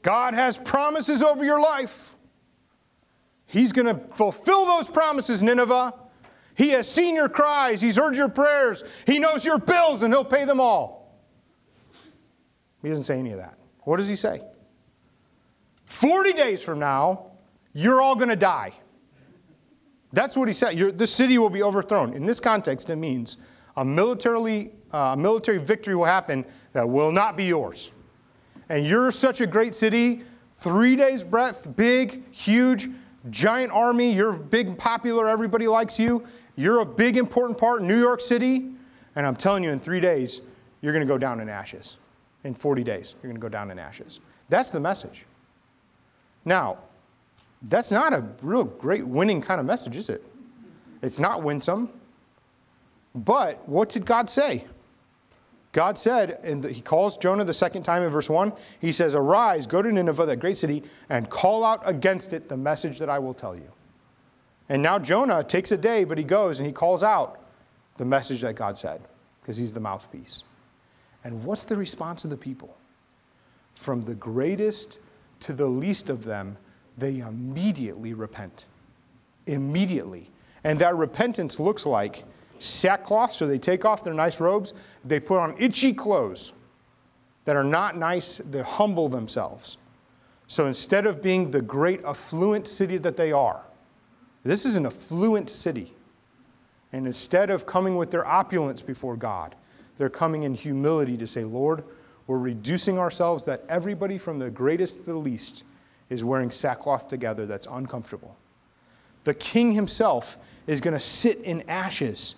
God 0.02 0.34
has 0.34 0.58
promises 0.58 1.22
over 1.22 1.46
your 1.46 1.62
life. 1.62 2.16
He's 3.46 3.72
going 3.72 3.86
to 3.86 4.02
fulfill 4.14 4.66
those 4.66 4.90
promises, 4.90 5.44
Nineveh. 5.44 5.94
He 6.62 6.70
has 6.70 6.88
seen 6.88 7.16
your 7.16 7.28
cries, 7.28 7.82
He's 7.82 7.96
heard 7.96 8.16
your 8.16 8.30
prayers, 8.30 8.84
He 9.08 9.18
knows 9.18 9.44
your 9.44 9.58
bills, 9.58 10.04
and 10.04 10.14
He'll 10.14 10.24
pay 10.24 10.46
them 10.46 10.60
all. 10.60 11.20
He 12.84 12.90
doesn't 12.90 13.06
say 13.06 13.18
any 13.18 13.32
of 13.32 13.40
that. 13.40 13.58
What 13.80 13.98
does 13.98 14.08
He 14.08 14.16
say? 14.16 14.44
40 15.88 16.34
days 16.34 16.62
from 16.62 16.78
now, 16.78 17.32
you're 17.74 18.00
all 18.00 18.16
going 18.16 18.30
to 18.30 18.36
die. 18.36 18.74
That's 20.14 20.38
what 20.38 20.48
He 20.48 20.54
said. 20.54 20.78
You're, 20.78 20.92
the 20.92 21.08
city 21.08 21.40
will 21.40 21.50
be 21.50 21.64
overthrown. 21.64 22.14
In 22.14 22.26
this 22.26 22.40
context, 22.40 22.92
it 22.92 22.96
means 22.96 23.38
a, 23.76 23.84
militarily, 23.84 24.70
uh, 24.94 25.16
a 25.16 25.18
military 25.18 25.58
victory 25.58 25.96
will 25.96 26.06
happen 26.06 26.46
that 26.74 26.88
will 26.88 27.12
not 27.12 27.36
be 27.36 27.46
yours. 27.46 27.90
And 28.70 28.86
you're 28.86 29.10
such 29.10 29.42
a 29.42 29.48
great 29.48 29.74
city, 29.74 30.22
three 30.58 30.96
days' 30.96 31.24
breadth, 31.24 31.76
big, 31.76 32.32
huge 32.32 32.88
giant 33.30 33.72
army, 33.72 34.12
you're 34.12 34.34
big, 34.34 34.78
popular, 34.78 35.28
everybody 35.28 35.68
likes 35.68 36.00
you, 36.00 36.26
you're 36.56 36.80
a 36.80 36.86
big, 36.86 37.18
important 37.18 37.58
part 37.58 37.82
in 37.82 37.88
New 37.88 38.00
York 38.00 38.22
City, 38.22 38.70
and 39.16 39.26
I'm 39.26 39.36
telling 39.36 39.64
you, 39.64 39.72
in 39.72 39.80
three 39.80 40.00
days, 40.00 40.42
you're 40.82 40.94
going 40.94 41.06
to 41.06 41.12
go 41.12 41.18
down 41.18 41.40
in 41.40 41.50
ashes. 41.50 41.98
In 42.44 42.54
40 42.54 42.84
days, 42.84 43.16
you're 43.22 43.32
going 43.32 43.40
to 43.40 43.42
go 43.42 43.50
down 43.50 43.70
in 43.70 43.78
ashes. 43.78 44.20
That's 44.50 44.72
the 44.72 44.80
message. 44.80 45.26
Now, 46.44 46.80
that's 47.64 47.92
not 47.92 48.14
a 48.14 48.26
real 48.42 48.64
great 48.64 49.06
winning 49.06 49.42
kind 49.42 49.60
of 49.60 49.66
message, 49.66 49.96
is 49.96 50.10
it? 50.10 50.24
It's 51.04 51.20
not 51.20 51.44
winsome. 51.44 51.90
But 53.14 53.68
what 53.68 53.90
did 53.90 54.06
God 54.06 54.30
say? 54.30 54.66
God 55.74 55.98
said, 55.98 56.40
and 56.44 56.64
he 56.66 56.82
calls 56.82 57.18
Jonah 57.18 57.46
the 57.46 57.54
second 57.54 57.84
time 57.84 58.04
in 58.04 58.10
verse 58.10 58.30
1, 58.30 58.52
he 58.80 58.92
says, 58.92 59.16
Arise, 59.16 59.68
go 59.68 59.82
to 59.82 59.92
Nineveh, 59.92 60.26
that 60.26 60.38
great 60.38 60.58
city, 60.58 60.84
and 61.10 61.30
call 61.30 61.64
out 61.64 61.82
against 61.86 62.34
it 62.34 62.50
the 62.50 62.58
message 62.58 63.00
that 63.00 63.10
I 63.10 63.20
will 63.20 63.34
tell 63.34 63.56
you. 63.56 63.72
And 64.68 64.82
now 64.82 65.00
Jonah 65.00 65.44
takes 65.44 65.72
a 65.72 65.78
day, 65.78 66.04
but 66.04 66.18
he 66.18 66.24
goes 66.24 66.60
and 66.60 66.68
he 66.68 66.74
calls 66.74 67.04
out 67.04 67.40
the 67.98 68.06
message 68.06 68.42
that 68.42 68.56
God 68.56 68.78
said, 68.78 69.02
because 69.42 69.56
he's 69.56 69.74
the 69.74 69.80
mouthpiece. 69.80 70.44
And 71.24 71.44
what's 71.44 71.64
the 71.64 71.78
response 71.78 72.24
of 72.24 72.30
the 72.30 72.38
people? 72.38 72.76
From 73.74 74.02
the 74.02 74.16
greatest 74.16 75.00
to 75.42 75.54
the 75.54 75.68
least 75.68 76.10
of 76.10 76.26
them, 76.26 76.58
they 76.98 77.20
immediately 77.20 78.14
repent. 78.14 78.66
Immediately. 79.48 80.30
And 80.64 80.80
that 80.80 80.96
repentance 80.96 81.60
looks 81.60 81.86
like 81.86 82.24
sackcloth, 82.64 83.34
so 83.34 83.48
they 83.48 83.60
take 83.60 83.86
off 83.86 84.04
their 84.04 84.14
nice 84.14 84.40
robes. 84.40 84.74
They 85.04 85.20
put 85.20 85.40
on 85.40 85.56
itchy 85.58 85.94
clothes 85.94 86.54
that 87.46 87.56
are 87.56 87.64
not 87.64 87.98
nice, 87.98 88.40
they 88.50 88.62
humble 88.62 89.10
themselves. 89.10 89.78
So 90.48 90.68
instead 90.68 91.06
of 91.06 91.22
being 91.22 91.50
the 91.50 91.62
great 91.62 92.04
affluent 92.04 92.68
city 92.68 92.98
that 93.00 93.18
they 93.18 93.32
are, 93.32 93.64
this 94.44 94.66
is 94.66 94.76
an 94.76 94.86
affluent 94.86 95.50
city. 95.50 95.94
And 96.94 97.08
instead 97.08 97.50
of 97.50 97.66
coming 97.66 97.96
with 97.96 98.12
their 98.12 98.26
opulence 98.26 98.82
before 98.82 99.16
God, 99.16 99.56
they're 99.98 100.10
coming 100.10 100.44
in 100.44 100.54
humility 100.54 101.16
to 101.18 101.28
say, 101.28 101.44
Lord, 101.44 101.84
we're 102.28 102.38
reducing 102.38 102.98
ourselves 102.98 103.46
that 103.46 103.64
everybody 103.70 104.18
from 104.18 104.40
the 104.40 104.50
greatest 104.50 105.04
to 105.04 105.12
the 105.12 105.18
least 105.18 105.64
is 106.10 106.24
wearing 106.24 106.52
sackcloth 106.52 107.08
together 107.08 107.46
that's 107.46 107.68
uncomfortable. 107.70 108.36
The 109.24 109.34
king 109.34 109.72
himself 109.72 110.38
is 110.68 110.82
going 110.82 110.94
to 110.94 111.00
sit 111.00 111.40
in 111.42 111.64
ashes. 111.70 112.36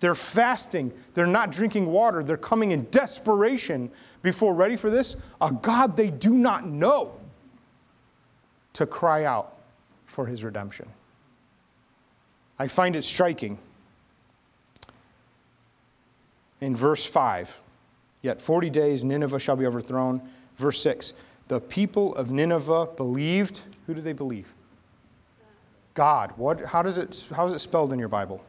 They're 0.00 0.14
fasting. 0.14 0.92
They're 1.14 1.26
not 1.26 1.50
drinking 1.50 1.86
water. 1.86 2.22
They're 2.22 2.36
coming 2.36 2.70
in 2.70 2.86
desperation 2.90 3.90
before, 4.22 4.54
ready 4.54 4.76
for 4.76 4.90
this? 4.90 5.16
A 5.40 5.52
God 5.52 5.96
they 5.96 6.10
do 6.10 6.34
not 6.34 6.66
know 6.66 7.14
to 8.74 8.86
cry 8.86 9.24
out 9.24 9.56
for 10.06 10.26
his 10.26 10.44
redemption. 10.44 10.88
I 12.58 12.68
find 12.68 12.96
it 12.96 13.02
striking. 13.02 13.58
In 16.60 16.74
verse 16.74 17.04
5, 17.04 17.60
yet 18.22 18.40
40 18.40 18.70
days 18.70 19.04
Nineveh 19.04 19.38
shall 19.38 19.56
be 19.56 19.66
overthrown. 19.66 20.20
Verse 20.56 20.80
6, 20.80 21.12
the 21.46 21.60
people 21.60 22.14
of 22.16 22.30
Nineveh 22.30 22.88
believed. 22.96 23.62
Who 23.86 23.94
do 23.94 24.00
they 24.00 24.12
believe? 24.12 24.54
God. 25.94 26.32
What, 26.36 26.64
how, 26.66 26.82
does 26.82 26.98
it, 26.98 27.28
how 27.34 27.46
is 27.46 27.52
it 27.52 27.58
spelled 27.58 27.92
in 27.92 27.98
your 27.98 28.08
Bible? 28.08 28.44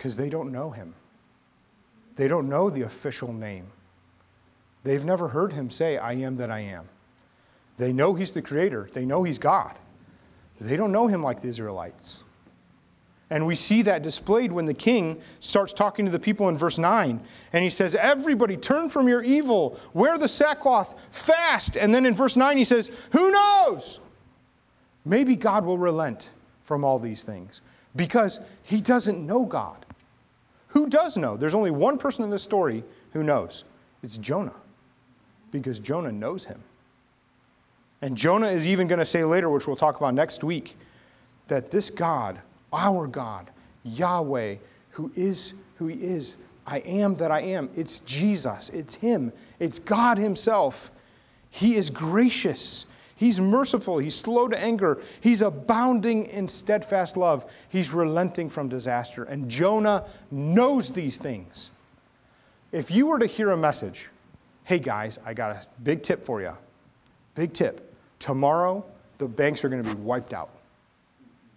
Because 0.00 0.16
they 0.16 0.30
don't 0.30 0.50
know 0.50 0.70
him. 0.70 0.94
They 2.16 2.26
don't 2.26 2.48
know 2.48 2.70
the 2.70 2.80
official 2.82 3.34
name. 3.34 3.66
They've 4.82 5.04
never 5.04 5.28
heard 5.28 5.52
him 5.52 5.68
say, 5.68 5.98
I 5.98 6.14
am 6.14 6.36
that 6.36 6.50
I 6.50 6.60
am. 6.60 6.88
They 7.76 7.92
know 7.92 8.14
he's 8.14 8.32
the 8.32 8.40
creator, 8.40 8.88
they 8.94 9.04
know 9.04 9.24
he's 9.24 9.38
God. 9.38 9.74
They 10.58 10.76
don't 10.76 10.90
know 10.90 11.06
him 11.06 11.22
like 11.22 11.42
the 11.42 11.48
Israelites. 11.48 12.24
And 13.28 13.46
we 13.46 13.54
see 13.54 13.82
that 13.82 14.02
displayed 14.02 14.52
when 14.52 14.64
the 14.64 14.72
king 14.72 15.20
starts 15.38 15.74
talking 15.74 16.06
to 16.06 16.10
the 16.10 16.18
people 16.18 16.48
in 16.48 16.56
verse 16.56 16.78
9. 16.78 17.20
And 17.52 17.62
he 17.62 17.68
says, 17.68 17.94
Everybody, 17.94 18.56
turn 18.56 18.88
from 18.88 19.06
your 19.06 19.22
evil, 19.22 19.78
wear 19.92 20.16
the 20.16 20.28
sackcloth, 20.28 20.94
fast. 21.10 21.76
And 21.76 21.94
then 21.94 22.06
in 22.06 22.14
verse 22.14 22.38
9, 22.38 22.56
he 22.56 22.64
says, 22.64 22.90
Who 23.12 23.30
knows? 23.30 24.00
Maybe 25.04 25.36
God 25.36 25.66
will 25.66 25.78
relent 25.78 26.30
from 26.62 26.84
all 26.84 26.98
these 26.98 27.22
things 27.22 27.60
because 27.94 28.40
he 28.62 28.80
doesn't 28.80 29.24
know 29.24 29.44
God. 29.44 29.84
Who 30.70 30.88
does 30.88 31.16
know? 31.16 31.36
There's 31.36 31.54
only 31.54 31.70
one 31.70 31.98
person 31.98 32.24
in 32.24 32.30
this 32.30 32.42
story 32.42 32.84
who 33.12 33.22
knows 33.22 33.64
it's 34.02 34.16
Jonah 34.16 34.54
because 35.50 35.78
Jonah 35.78 36.12
knows 36.12 36.44
him. 36.44 36.62
And 38.02 38.16
Jonah 38.16 38.48
is 38.48 38.66
even 38.66 38.88
going 38.88 38.98
to 38.98 39.04
say 39.04 39.24
later, 39.24 39.50
which 39.50 39.66
we'll 39.66 39.76
talk 39.76 39.96
about 39.96 40.14
next 40.14 40.42
week, 40.42 40.76
that 41.48 41.70
this 41.70 41.90
God, 41.90 42.38
our 42.72 43.06
God, 43.06 43.50
Yahweh, 43.84 44.56
who 44.90 45.12
is 45.14 45.54
who 45.76 45.88
he 45.88 45.96
is, 45.96 46.36
I 46.66 46.78
am 46.80 47.14
that 47.16 47.30
I 47.30 47.40
am, 47.40 47.70
it's 47.74 48.00
Jesus, 48.00 48.68
it's 48.70 48.94
him, 48.94 49.32
it's 49.58 49.78
God 49.78 50.18
himself. 50.18 50.90
He 51.50 51.74
is 51.74 51.90
gracious. 51.90 52.86
He's 53.20 53.38
merciful. 53.38 53.98
He's 53.98 54.14
slow 54.14 54.48
to 54.48 54.58
anger. 54.58 54.98
He's 55.20 55.42
abounding 55.42 56.24
in 56.24 56.48
steadfast 56.48 57.18
love. 57.18 57.44
He's 57.68 57.92
relenting 57.92 58.48
from 58.48 58.70
disaster. 58.70 59.24
And 59.24 59.50
Jonah 59.50 60.06
knows 60.30 60.90
these 60.90 61.18
things. 61.18 61.70
If 62.72 62.90
you 62.90 63.08
were 63.08 63.18
to 63.18 63.26
hear 63.26 63.50
a 63.50 63.58
message, 63.58 64.08
hey 64.64 64.78
guys, 64.78 65.18
I 65.26 65.34
got 65.34 65.50
a 65.50 65.66
big 65.82 66.02
tip 66.02 66.24
for 66.24 66.40
you. 66.40 66.56
Big 67.34 67.52
tip. 67.52 67.94
Tomorrow, 68.20 68.86
the 69.18 69.28
banks 69.28 69.66
are 69.66 69.68
going 69.68 69.84
to 69.84 69.94
be 69.94 70.00
wiped 70.00 70.32
out. 70.32 70.48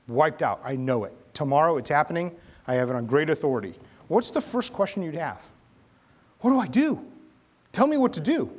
Wiped 0.09 0.41
out. 0.41 0.59
I 0.65 0.75
know 0.75 1.05
it. 1.05 1.13
Tomorrow, 1.33 1.77
it's 1.77 1.89
happening. 1.89 2.35
I 2.67 2.73
have 2.73 2.89
it 2.89 2.95
on 2.97 3.05
great 3.05 3.29
authority. 3.29 3.75
What's 4.09 4.31
the 4.31 4.41
first 4.41 4.73
question 4.73 5.01
you'd 5.01 5.15
have? 5.15 5.47
What 6.41 6.51
do 6.51 6.59
I 6.59 6.67
do? 6.67 6.99
Tell 7.71 7.87
me 7.87 7.95
what 7.95 8.11
to 8.11 8.19
do. 8.19 8.51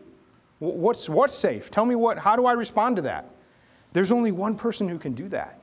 What's, 0.59 1.09
what's 1.09 1.37
safe? 1.37 1.71
Tell 1.71 1.85
me 1.85 1.95
what, 1.95 2.19
how 2.19 2.37
do 2.37 2.47
I 2.47 2.53
respond 2.53 2.97
to 2.97 3.03
that? 3.03 3.31
There's 3.93 4.13
only 4.13 4.33
one 4.33 4.57
person 4.57 4.89
who 4.89 4.99
can 4.99 5.13
do 5.13 5.29
that, 5.29 5.61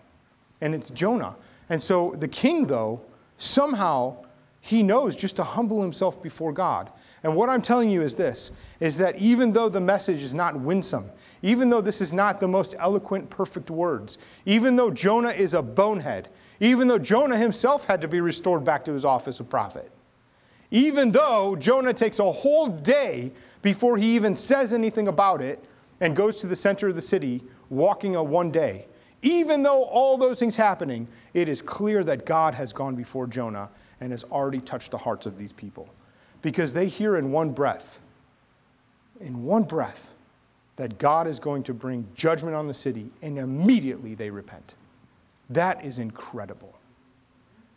and 0.62 0.74
it's 0.74 0.89
Jonah. 0.89 1.35
And 1.70 1.81
so 1.81 2.15
the 2.18 2.27
king, 2.27 2.68
though, 2.68 3.01
somehow 3.37 4.18
he 4.61 4.83
knows 4.83 5.15
just 5.15 5.35
to 5.37 5.44
humble 5.44 5.81
himself 5.81 6.22
before 6.22 6.53
God. 6.53 6.92
And 7.24 7.35
what 7.35 7.50
I'm 7.50 7.61
telling 7.61 7.89
you 7.89 8.01
is 8.01 8.13
this 8.13 8.51
is 8.79 8.98
that 8.98 9.18
even 9.18 9.51
though 9.53 9.70
the 9.70 9.81
message 9.81 10.22
is 10.22 10.33
not 10.33 10.55
winsome, 10.59 11.11
even 11.42 11.70
though 11.70 11.81
this 11.81 12.00
is 12.00 12.13
not 12.13 12.39
the 12.39 12.48
most 12.48 12.75
eloquent, 12.77 13.29
perfect 13.29 13.70
words, 13.72 14.18
even 14.46 14.75
though 14.75 14.92
Jonah 14.92 15.31
is 15.31 15.53
a 15.53 15.61
bonehead, 15.61 16.29
even 16.59 16.87
though 16.87 17.00
Jonah 17.00 17.37
himself 17.37 17.85
had 17.85 18.01
to 18.01 18.07
be 18.07 18.22
restored 18.22 18.63
back 18.63 18.85
to 18.85 18.94
his 18.94 19.03
office 19.03 19.39
of 19.39 19.50
prophet, 19.50 19.92
even 20.72 21.12
though 21.12 21.55
Jonah 21.57 21.94
takes 21.94 22.20
a 22.20 22.31
whole 22.31 22.68
day 22.68 23.31
before 23.62 23.98
he 23.98 24.16
even 24.16 24.36
says 24.36 24.74
anything 24.74 25.10
about 25.10 25.42
it 25.42 25.64
and 26.00 26.16
goes 26.16 26.40
to 26.40 26.48
the 26.48 26.55
center 26.55 26.88
of 26.88 26.96
the 26.96 27.01
city 27.01 27.44
walking 27.70 28.16
a 28.16 28.24
one 28.24 28.51
day. 28.51 28.88
Even 29.22 29.62
though 29.62 29.84
all 29.84 30.18
those 30.18 30.40
things 30.40 30.55
happening, 30.55 31.07
it 31.34 31.48
is 31.48 31.62
clear 31.62 32.03
that 32.03 32.25
God 32.25 32.55
has 32.55 32.74
gone 32.74 32.96
before 32.96 33.27
Jonah 33.27 33.70
and 34.00 34.12
has 34.12 34.24
already 34.24 34.62
touched 34.62 34.92
the 34.92 34.98
hearts 34.98 35.25
of 35.25 35.38
these 35.38 35.51
people. 35.51 35.88
Because 36.42 36.74
they 36.74 36.88
hear 36.88 37.18
in 37.18 37.31
one 37.31 37.51
breath, 37.51 38.00
in 39.20 39.44
one 39.44 39.64
breath, 39.64 40.12
that 40.77 40.98
God 40.98 41.27
is 41.27 41.40
going 41.40 41.62
to 41.64 41.74
bring 41.74 42.07
judgment 42.16 42.55
on 42.55 42.66
the 42.66 42.74
city, 42.74 43.12
and 43.22 43.38
immediately 43.38 44.16
they 44.16 44.31
repent. 44.31 44.74
That 45.51 45.86
is 45.86 46.00
incredible. 46.00 46.74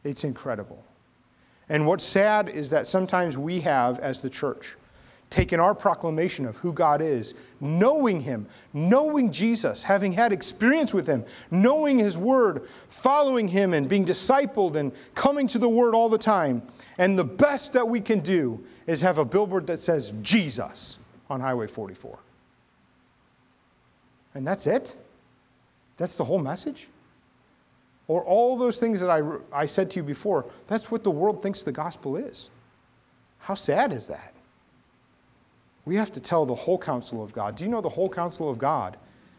It's 0.03 0.25
incredible. 0.25 0.83
And 1.69 1.87
what's 1.87 2.05
sad 2.05 2.49
is 2.49 2.71
that 2.71 2.87
sometimes 2.87 3.39
we 3.39 3.61
have, 3.61 3.99
as 3.99 4.23
the 4.23 4.31
church, 4.31 4.77
taken 5.31 5.59
our 5.59 5.75
proclamation 5.75 6.47
of 6.47 6.57
who 6.59 6.73
God 6.73 7.01
is, 7.01 7.35
knowing 7.61 8.21
Him, 8.21 8.47
knowing 8.73 9.33
Jesus, 9.33 9.83
having 9.83 10.13
had 10.13 10.33
experience 10.33 10.95
with 10.95 11.07
Him, 11.07 11.25
knowing 11.51 11.99
His 11.99 12.17
Word, 12.17 12.67
following 12.89 13.49
Him, 13.49 13.75
and 13.75 13.89
being 13.89 14.05
discipled 14.05 14.77
and 14.77 14.93
coming 15.15 15.49
to 15.49 15.59
the 15.59 15.69
Word 15.69 15.95
all 15.95 16.09
the 16.09 16.19
time. 16.19 16.63
And 16.99 17.19
the 17.19 17.25
best 17.25 17.73
that 17.73 17.89
we 17.89 18.01
can 18.01 18.21
do 18.21 18.65
is 18.87 19.01
have 19.01 19.19
a 19.19 19.25
billboard 19.25 19.67
that 19.67 19.81
says 19.81 20.13
Jesus 20.23 20.99
on 21.29 21.41
Highway 21.41 21.67
44. 21.67 22.19
And 24.35 24.47
that's 24.47 24.67
it? 24.67 24.97
That's 25.97 26.17
the 26.17 26.25
whole 26.25 26.39
message? 26.39 26.89
Or 28.07 28.23
all 28.25 28.57
those 28.57 28.79
things 28.79 29.01
that 29.01 29.11
I, 29.11 29.23
I 29.53 29.67
said 29.67 29.91
to 29.93 29.97
you 29.99 30.03
before, 30.03 30.47
that's 30.67 30.91
what 30.91 31.05
the 31.05 31.11
world 31.11 31.43
thinks 31.43 31.63
the 31.63 31.73
gospel 31.73 32.17
is. 32.17 32.51
How 33.39 33.55
sad 33.55 33.93
is 33.93 34.07
that? 34.09 34.35
We 35.85 35.97
have 35.97 36.13
to 36.13 36.21
tell 36.21 36.47
the 36.47 36.55
whole 36.55 36.79
counsel 36.79 37.23
of 37.23 37.33
God. 37.33 37.57
Do 37.57 37.65
you 37.65 37.71
know 37.71 37.81
the 37.81 37.89
whole 37.89 38.09
counsel 38.09 38.49
of 38.49 38.59
God 38.59 38.97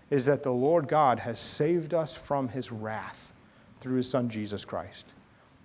is 0.10 0.26
that 0.26 0.44
the 0.44 0.52
Lord 0.52 0.88
God 0.88 1.20
has 1.20 1.40
saved 1.40 1.94
us 1.94 2.16
from 2.16 2.50
his 2.50 2.72
wrath 2.72 3.34
through 3.80 3.98
his 3.98 4.10
son 4.10 4.30
Jesus 4.30 4.64
Christ? 4.64 5.14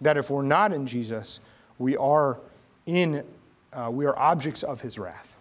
That 0.00 0.16
if 0.16 0.30
we're 0.30 0.42
not 0.42 0.72
in 0.72 0.86
Jesus, 0.86 1.40
we 1.78 1.96
are 1.96 2.38
in 2.86 3.24
uh, 3.72 3.88
we 3.90 4.04
are 4.04 4.18
objects 4.18 4.62
of 4.62 4.80
his 4.80 4.98
wrath. 4.98 5.36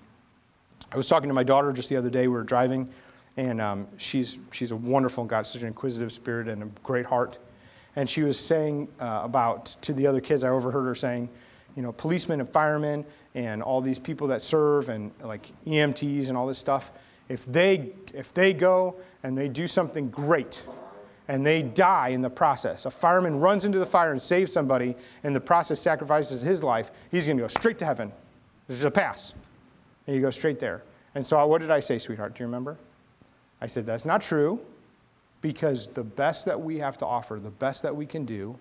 I 0.91 0.97
was 0.97 1.07
talking 1.07 1.29
to 1.29 1.33
my 1.33 1.43
daughter 1.43 1.71
just 1.71 1.89
the 1.89 1.95
other 1.95 2.09
day. 2.09 2.27
We 2.27 2.35
were 2.35 2.43
driving, 2.43 2.89
and 3.37 3.59
um, 3.59 3.87
she's, 3.97 4.39
she's 4.51 4.71
a 4.71 4.75
wonderful 4.75 5.25
God, 5.25 5.47
such 5.47 5.61
an 5.61 5.67
inquisitive 5.67 6.11
spirit 6.11 6.47
and 6.47 6.63
a 6.63 6.65
great 6.83 7.05
heart 7.05 7.39
and 7.95 8.09
she 8.09 8.21
was 8.21 8.39
saying 8.39 8.87
uh, 8.99 9.21
about 9.23 9.65
to 9.81 9.93
the 9.93 10.07
other 10.07 10.21
kids, 10.21 10.43
I 10.43 10.49
overheard 10.49 10.85
her 10.85 10.95
saying, 10.95 11.29
you 11.75 11.81
know, 11.81 11.91
policemen 11.91 12.39
and 12.39 12.49
firemen 12.49 13.05
and 13.35 13.61
all 13.61 13.81
these 13.81 13.99
people 13.99 14.27
that 14.27 14.41
serve 14.41 14.89
and 14.89 15.11
like 15.21 15.51
EMTs 15.65 16.29
and 16.29 16.37
all 16.37 16.47
this 16.47 16.57
stuff, 16.57 16.91
if 17.29 17.45
they, 17.45 17.91
if 18.13 18.33
they 18.33 18.53
go 18.53 18.95
and 19.23 19.37
they 19.37 19.47
do 19.47 19.67
something 19.67 20.09
great 20.09 20.63
and 21.27 21.45
they 21.45 21.61
die 21.61 22.09
in 22.09 22.21
the 22.21 22.29
process, 22.29 22.85
a 22.85 22.91
fireman 22.91 23.39
runs 23.39 23.65
into 23.65 23.77
the 23.77 23.85
fire 23.85 24.11
and 24.11 24.21
saves 24.21 24.51
somebody, 24.51 24.95
and 25.23 25.35
the 25.35 25.39
process 25.39 25.79
sacrifices 25.79 26.41
his 26.41 26.63
life, 26.63 26.91
he's 27.11 27.27
going 27.27 27.37
to 27.37 27.43
go 27.43 27.47
straight 27.47 27.77
to 27.77 27.85
heaven. 27.85 28.11
There's 28.67 28.83
a 28.83 28.91
pass. 28.91 29.33
And 30.07 30.15
you 30.15 30.21
go 30.21 30.31
straight 30.31 30.59
there. 30.59 30.83
And 31.13 31.25
so, 31.25 31.45
what 31.45 31.61
did 31.61 31.69
I 31.69 31.81
say, 31.81 31.99
sweetheart? 31.99 32.35
Do 32.35 32.43
you 32.43 32.47
remember? 32.47 32.77
I 33.61 33.67
said, 33.67 33.85
That's 33.85 34.05
not 34.05 34.21
true. 34.21 34.59
Because 35.41 35.87
the 35.87 36.03
best 36.03 36.45
that 36.45 36.59
we 36.59 36.79
have 36.79 36.97
to 36.97 37.05
offer, 37.05 37.39
the 37.39 37.49
best 37.49 37.81
that 37.83 37.95
we 37.95 38.05
can 38.05 38.25
do, 38.25 38.57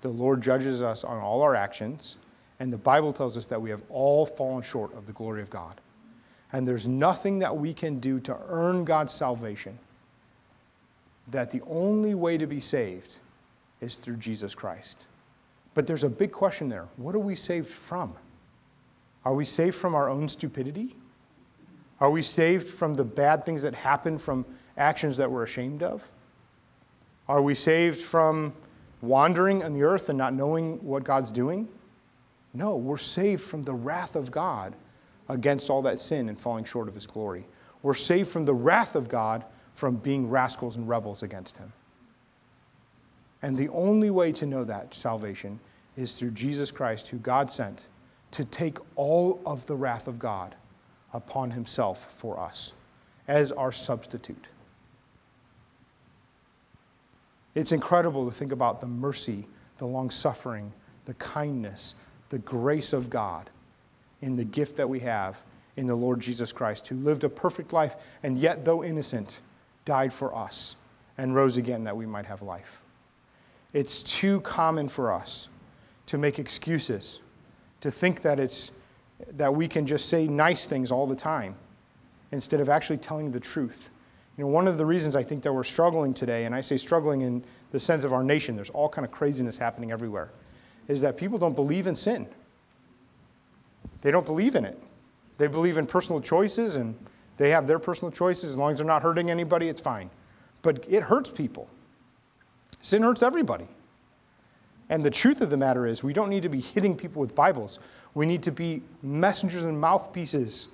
the 0.00 0.08
Lord 0.08 0.42
judges 0.42 0.82
us 0.82 1.04
on 1.04 1.18
all 1.18 1.42
our 1.42 1.54
actions. 1.54 2.16
And 2.58 2.72
the 2.72 2.78
Bible 2.78 3.12
tells 3.12 3.36
us 3.36 3.46
that 3.46 3.60
we 3.60 3.70
have 3.70 3.82
all 3.88 4.26
fallen 4.26 4.62
short 4.62 4.94
of 4.94 5.06
the 5.06 5.12
glory 5.12 5.40
of 5.40 5.50
God. 5.50 5.80
And 6.52 6.66
there's 6.66 6.86
nothing 6.86 7.38
that 7.38 7.56
we 7.56 7.72
can 7.72 8.00
do 8.00 8.20
to 8.20 8.36
earn 8.48 8.84
God's 8.84 9.12
salvation. 9.12 9.78
That 11.28 11.50
the 11.50 11.62
only 11.66 12.14
way 12.14 12.36
to 12.36 12.46
be 12.46 12.60
saved 12.60 13.16
is 13.80 13.94
through 13.94 14.16
Jesus 14.16 14.54
Christ. 14.54 15.06
But 15.74 15.86
there's 15.86 16.04
a 16.04 16.10
big 16.10 16.32
question 16.32 16.68
there. 16.68 16.88
What 16.96 17.14
are 17.14 17.20
we 17.20 17.36
saved 17.36 17.68
from? 17.68 18.14
Are 19.24 19.34
we 19.34 19.44
saved 19.44 19.76
from 19.76 19.94
our 19.94 20.08
own 20.08 20.28
stupidity? 20.28 20.96
Are 22.00 22.10
we 22.10 22.22
saved 22.22 22.66
from 22.66 22.94
the 22.94 23.04
bad 23.04 23.44
things 23.44 23.62
that 23.62 23.74
happen 23.74 24.18
from 24.18 24.44
actions 24.76 25.16
that 25.16 25.30
we're 25.30 25.42
ashamed 25.42 25.82
of? 25.82 26.10
Are 27.28 27.42
we 27.42 27.54
saved 27.54 28.00
from 28.00 28.54
wandering 29.02 29.62
on 29.62 29.72
the 29.72 29.82
earth 29.82 30.08
and 30.08 30.18
not 30.18 30.34
knowing 30.34 30.84
what 30.84 31.04
God's 31.04 31.30
doing? 31.30 31.68
No, 32.52 32.76
we're 32.76 32.98
saved 32.98 33.42
from 33.42 33.62
the 33.62 33.72
wrath 33.72 34.16
of 34.16 34.30
God 34.30 34.74
against 35.28 35.70
all 35.70 35.82
that 35.82 36.00
sin 36.00 36.28
and 36.28 36.38
falling 36.38 36.64
short 36.64 36.88
of 36.88 36.94
his 36.94 37.06
glory. 37.06 37.46
We're 37.82 37.94
saved 37.94 38.28
from 38.28 38.44
the 38.44 38.54
wrath 38.54 38.96
of 38.96 39.08
God 39.08 39.44
from 39.74 39.96
being 39.96 40.28
rascals 40.28 40.76
and 40.76 40.88
rebels 40.88 41.22
against 41.22 41.56
him. 41.56 41.72
And 43.42 43.56
the 43.56 43.68
only 43.68 44.10
way 44.10 44.32
to 44.32 44.46
know 44.46 44.64
that 44.64 44.92
salvation 44.92 45.60
is 45.96 46.14
through 46.14 46.32
Jesus 46.32 46.70
Christ, 46.70 47.08
who 47.08 47.18
God 47.18 47.50
sent 47.50 47.86
to 48.32 48.44
take 48.44 48.78
all 48.96 49.40
of 49.46 49.66
the 49.66 49.76
wrath 49.76 50.08
of 50.08 50.18
God 50.18 50.54
upon 51.12 51.50
himself 51.52 52.12
for 52.12 52.38
us 52.38 52.72
as 53.26 53.52
our 53.52 53.72
substitute. 53.72 54.48
It's 57.54 57.72
incredible 57.72 58.24
to 58.26 58.30
think 58.30 58.52
about 58.52 58.80
the 58.80 58.86
mercy, 58.86 59.46
the 59.78 59.86
long 59.86 60.10
suffering, 60.10 60.72
the 61.04 61.14
kindness, 61.14 61.94
the 62.28 62.38
grace 62.38 62.92
of 62.92 63.10
God 63.10 63.50
in 64.20 64.36
the 64.36 64.44
gift 64.44 64.76
that 64.76 64.88
we 64.88 65.00
have 65.00 65.42
in 65.76 65.86
the 65.86 65.94
Lord 65.94 66.20
Jesus 66.20 66.52
Christ, 66.52 66.86
who 66.88 66.96
lived 66.96 67.24
a 67.24 67.28
perfect 67.28 67.72
life 67.72 67.96
and 68.22 68.38
yet, 68.38 68.64
though 68.64 68.84
innocent, 68.84 69.40
died 69.84 70.12
for 70.12 70.34
us 70.36 70.76
and 71.18 71.34
rose 71.34 71.56
again 71.56 71.84
that 71.84 71.96
we 71.96 72.06
might 72.06 72.26
have 72.26 72.42
life. 72.42 72.82
It's 73.72 74.02
too 74.02 74.40
common 74.40 74.88
for 74.88 75.12
us 75.12 75.48
to 76.06 76.18
make 76.18 76.38
excuses, 76.38 77.20
to 77.80 77.90
think 77.90 78.22
that, 78.22 78.38
it's, 78.38 78.72
that 79.32 79.54
we 79.54 79.68
can 79.68 79.86
just 79.86 80.08
say 80.08 80.26
nice 80.26 80.66
things 80.66 80.90
all 80.92 81.06
the 81.06 81.16
time 81.16 81.54
instead 82.32 82.60
of 82.60 82.68
actually 82.68 82.98
telling 82.98 83.30
the 83.30 83.40
truth. 83.40 83.90
You 84.40 84.46
know, 84.46 84.52
one 84.52 84.66
of 84.66 84.78
the 84.78 84.86
reasons 84.86 85.16
I 85.16 85.22
think 85.22 85.42
that 85.42 85.52
we're 85.52 85.62
struggling 85.62 86.14
today, 86.14 86.46
and 86.46 86.54
I 86.54 86.62
say 86.62 86.78
struggling 86.78 87.20
in 87.20 87.44
the 87.72 87.78
sense 87.78 88.04
of 88.04 88.14
our 88.14 88.24
nation, 88.24 88.56
there's 88.56 88.70
all 88.70 88.88
kind 88.88 89.04
of 89.04 89.10
craziness 89.10 89.58
happening 89.58 89.92
everywhere, 89.92 90.30
is 90.88 91.02
that 91.02 91.18
people 91.18 91.38
don't 91.38 91.54
believe 91.54 91.86
in 91.86 91.94
sin. 91.94 92.26
They 94.00 94.10
don't 94.10 94.24
believe 94.24 94.54
in 94.54 94.64
it. 94.64 94.82
They 95.36 95.46
believe 95.46 95.76
in 95.76 95.84
personal 95.84 96.22
choices 96.22 96.76
and 96.76 96.96
they 97.36 97.50
have 97.50 97.66
their 97.66 97.78
personal 97.78 98.10
choices. 98.10 98.48
As 98.48 98.56
long 98.56 98.72
as 98.72 98.78
they're 98.78 98.86
not 98.86 99.02
hurting 99.02 99.30
anybody, 99.30 99.68
it's 99.68 99.82
fine. 99.82 100.08
But 100.62 100.86
it 100.88 101.02
hurts 101.02 101.30
people. 101.30 101.68
Sin 102.80 103.02
hurts 103.02 103.22
everybody. 103.22 103.68
And 104.88 105.04
the 105.04 105.10
truth 105.10 105.42
of 105.42 105.50
the 105.50 105.58
matter 105.58 105.86
is, 105.86 106.02
we 106.02 106.14
don't 106.14 106.30
need 106.30 106.44
to 106.44 106.48
be 106.48 106.62
hitting 106.62 106.96
people 106.96 107.20
with 107.20 107.34
Bibles. 107.34 107.78
We 108.14 108.24
need 108.24 108.42
to 108.44 108.52
be 108.52 108.84
messengers 109.02 109.64
and 109.64 109.78
mouthpieces 109.78 110.68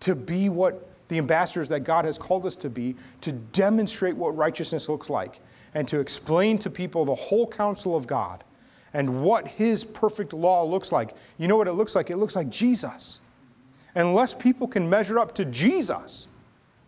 to 0.00 0.16
be 0.16 0.48
what 0.48 0.88
the 1.08 1.18
ambassadors 1.18 1.68
that 1.68 1.80
God 1.80 2.04
has 2.04 2.18
called 2.18 2.46
us 2.46 2.56
to 2.56 2.70
be, 2.70 2.96
to 3.20 3.32
demonstrate 3.32 4.16
what 4.16 4.36
righteousness 4.36 4.88
looks 4.88 5.08
like, 5.08 5.40
and 5.74 5.86
to 5.88 6.00
explain 6.00 6.58
to 6.58 6.70
people 6.70 7.04
the 7.04 7.14
whole 7.14 7.46
counsel 7.46 7.96
of 7.96 8.06
God 8.06 8.42
and 8.92 9.22
what 9.22 9.46
His 9.46 9.84
perfect 9.84 10.32
law 10.32 10.64
looks 10.64 10.90
like. 10.90 11.14
You 11.38 11.48
know 11.48 11.56
what 11.56 11.68
it 11.68 11.72
looks 11.72 11.94
like? 11.94 12.10
It 12.10 12.16
looks 12.16 12.34
like 12.34 12.48
Jesus. 12.48 13.20
Unless 13.94 14.34
people 14.34 14.66
can 14.68 14.88
measure 14.88 15.18
up 15.18 15.34
to 15.34 15.44
Jesus, 15.44 16.28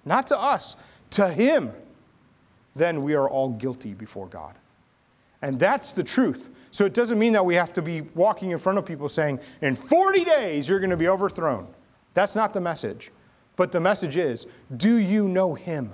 not 0.05 0.27
to 0.29 0.39
us, 0.39 0.77
to 1.11 1.29
Him, 1.29 1.73
then 2.75 3.03
we 3.03 3.15
are 3.15 3.29
all 3.29 3.51
guilty 3.51 3.95
before 3.95 4.27
God. 4.27 4.55
And 5.43 5.59
that's 5.59 5.93
the 5.93 6.03
truth. 6.03 6.51
So 6.71 6.85
it 6.85 6.95
doesn't 6.95 7.19
mean 7.19 7.33
that 7.33 7.45
we 7.45 7.55
have 7.55 7.73
to 7.75 7.83
be 7.83 8.03
walking 8.15 8.51
in 8.51 8.59
front 8.59 8.79
of 8.79 8.85
people 8.85 9.09
saying, 9.09 9.41
in 9.61 9.77
40 9.77 10.25
days 10.25 10.69
you're 10.69 10.81
going 10.81 10.91
to 10.91 10.97
be 10.97 11.09
overthrown. 11.09 11.69
That's 12.15 12.35
not 12.35 12.53
the 12.53 12.61
message. 12.61 13.11
But 13.59 13.73
the 13.73 13.81
message 13.81 14.17
is, 14.17 14.47
do 14.77 14.95
you 14.95 15.27
know 15.27 15.55
him? 15.55 15.91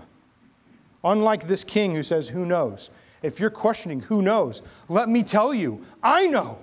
Unlike 1.02 1.46
this 1.46 1.64
king 1.64 1.94
who 1.94 2.02
says, 2.02 2.28
who 2.28 2.44
knows? 2.44 2.90
If 3.22 3.40
you're 3.40 3.48
questioning 3.48 4.00
who 4.00 4.20
knows, 4.20 4.62
let 4.90 5.08
me 5.08 5.22
tell 5.22 5.54
you, 5.54 5.82
I 6.02 6.26
know. 6.26 6.58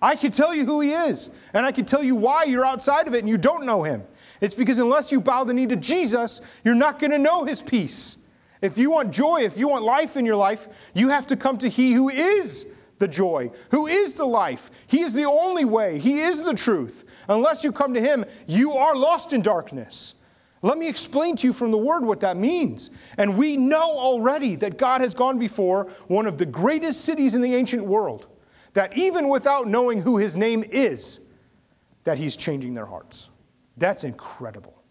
I 0.00 0.16
can 0.16 0.32
tell 0.32 0.54
you 0.54 0.64
who 0.64 0.80
he 0.80 0.92
is, 0.92 1.28
and 1.52 1.66
I 1.66 1.72
can 1.72 1.84
tell 1.84 2.02
you 2.02 2.16
why 2.16 2.44
you're 2.44 2.64
outside 2.64 3.06
of 3.06 3.14
it 3.14 3.18
and 3.18 3.28
you 3.28 3.36
don't 3.36 3.66
know 3.66 3.82
him. 3.82 4.04
It's 4.40 4.54
because 4.54 4.78
unless 4.78 5.12
you 5.12 5.20
bow 5.20 5.44
the 5.44 5.52
knee 5.52 5.66
to 5.66 5.76
Jesus, 5.76 6.40
you're 6.64 6.74
not 6.74 6.98
going 6.98 7.10
to 7.10 7.18
know 7.18 7.44
his 7.44 7.62
peace. 7.62 8.16
If 8.62 8.78
you 8.78 8.90
want 8.90 9.12
joy, 9.12 9.42
if 9.42 9.58
you 9.58 9.68
want 9.68 9.84
life 9.84 10.16
in 10.16 10.24
your 10.24 10.36
life, 10.36 10.90
you 10.94 11.10
have 11.10 11.26
to 11.26 11.36
come 11.36 11.58
to 11.58 11.68
He 11.68 11.92
who 11.92 12.08
is 12.08 12.66
the 12.98 13.08
joy, 13.08 13.50
who 13.70 13.86
is 13.86 14.14
the 14.14 14.24
life. 14.24 14.70
He 14.86 15.02
is 15.02 15.14
the 15.14 15.24
only 15.24 15.64
way, 15.64 15.98
He 15.98 16.20
is 16.20 16.42
the 16.42 16.54
truth. 16.54 17.04
Unless 17.28 17.64
you 17.64 17.72
come 17.72 17.94
to 17.94 18.00
Him, 18.00 18.24
you 18.46 18.72
are 18.72 18.94
lost 18.96 19.32
in 19.32 19.42
darkness. 19.42 20.14
Let 20.62 20.78
me 20.78 20.88
explain 20.88 21.36
to 21.36 21.46
you 21.46 21.52
from 21.52 21.70
the 21.70 21.78
Word 21.78 22.04
what 22.04 22.20
that 22.20 22.36
means. 22.36 22.90
And 23.18 23.36
we 23.36 23.56
know 23.56 23.98
already 23.98 24.56
that 24.56 24.78
God 24.78 25.00
has 25.00 25.14
gone 25.14 25.38
before 25.38 25.84
one 26.08 26.26
of 26.26 26.38
the 26.38 26.46
greatest 26.46 27.04
cities 27.04 27.34
in 27.34 27.40
the 27.40 27.54
ancient 27.54 27.84
world, 27.84 28.26
that 28.72 28.96
even 28.96 29.28
without 29.28 29.68
knowing 29.68 30.00
who 30.00 30.16
His 30.16 30.36
name 30.36 30.64
is, 30.64 31.20
that 32.04 32.18
He's 32.18 32.36
changing 32.36 32.74
their 32.74 32.86
hearts. 32.86 33.28
That's 33.76 34.04
incredible. 34.04 34.82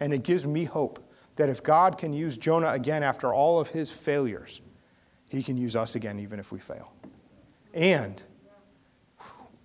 And 0.00 0.12
it 0.12 0.24
gives 0.24 0.46
me 0.46 0.64
hope 0.64 1.00
that 1.36 1.48
if 1.48 1.62
God 1.62 1.98
can 1.98 2.12
use 2.12 2.36
Jonah 2.36 2.70
again 2.70 3.02
after 3.02 3.32
all 3.32 3.60
of 3.60 3.70
his 3.70 3.90
failures, 3.90 4.60
he 5.30 5.42
can 5.42 5.56
use 5.56 5.74
us 5.76 5.94
again 5.94 6.20
even 6.20 6.38
if 6.38 6.52
we 6.52 6.58
fail. 6.58 6.92
And 7.74 8.22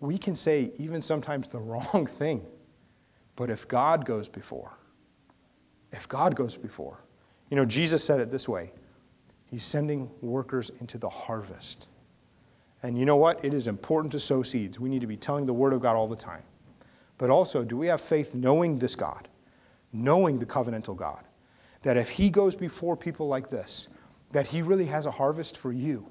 we 0.02 0.18
can 0.18 0.36
say 0.36 0.72
even 0.78 1.02
sometimes 1.02 1.48
the 1.48 1.60
wrong 1.60 2.06
thing, 2.06 2.46
but 3.36 3.50
if 3.50 3.68
God 3.68 4.06
goes 4.06 4.28
before, 4.28 4.74
if 5.92 6.08
God 6.10 6.36
goes 6.36 6.58
before, 6.58 7.00
you 7.50 7.56
know, 7.56 7.66
Jesus 7.66 8.04
said 8.04 8.20
it 8.20 8.30
this 8.30 8.50
way 8.50 8.74
He's 9.46 9.64
sending 9.64 10.12
workers 10.22 10.70
into 10.82 10.98
the 10.98 11.10
harvest. 11.10 11.88
And 12.84 12.98
you 12.98 13.06
know 13.06 13.16
what? 13.16 13.44
It 13.44 13.54
is 13.54 13.68
important 13.68 14.12
to 14.14 14.20
sow 14.20 14.44
seeds. 14.44 14.80
We 14.80 14.90
need 14.90 15.02
to 15.02 15.08
be 15.08 15.18
telling 15.18 15.46
the 15.46 15.54
Word 15.54 15.74
of 15.74 15.82
God 15.82 15.96
all 15.96 16.08
the 16.08 16.16
time. 16.16 16.44
But 17.18 17.30
also, 17.30 17.64
do 17.64 17.76
we 17.76 17.88
have 17.88 18.00
faith 18.00 18.34
knowing 18.36 18.80
this 18.80 18.96
God, 18.96 19.28
knowing 19.92 20.40
the 20.40 20.46
covenantal 20.46 20.96
God? 20.96 21.26
that 21.82 21.98
if 21.98 22.10
he 22.10 22.30
goes 22.30 22.56
before 22.56 22.98
people 22.98 23.28
like 23.28 23.50
this, 23.50 23.88
that 24.32 24.48
he 24.48 24.62
really 24.62 24.86
has 24.86 25.06
a 25.06 25.12
harvest 25.12 25.58
for 25.58 25.72
you, 25.72 26.06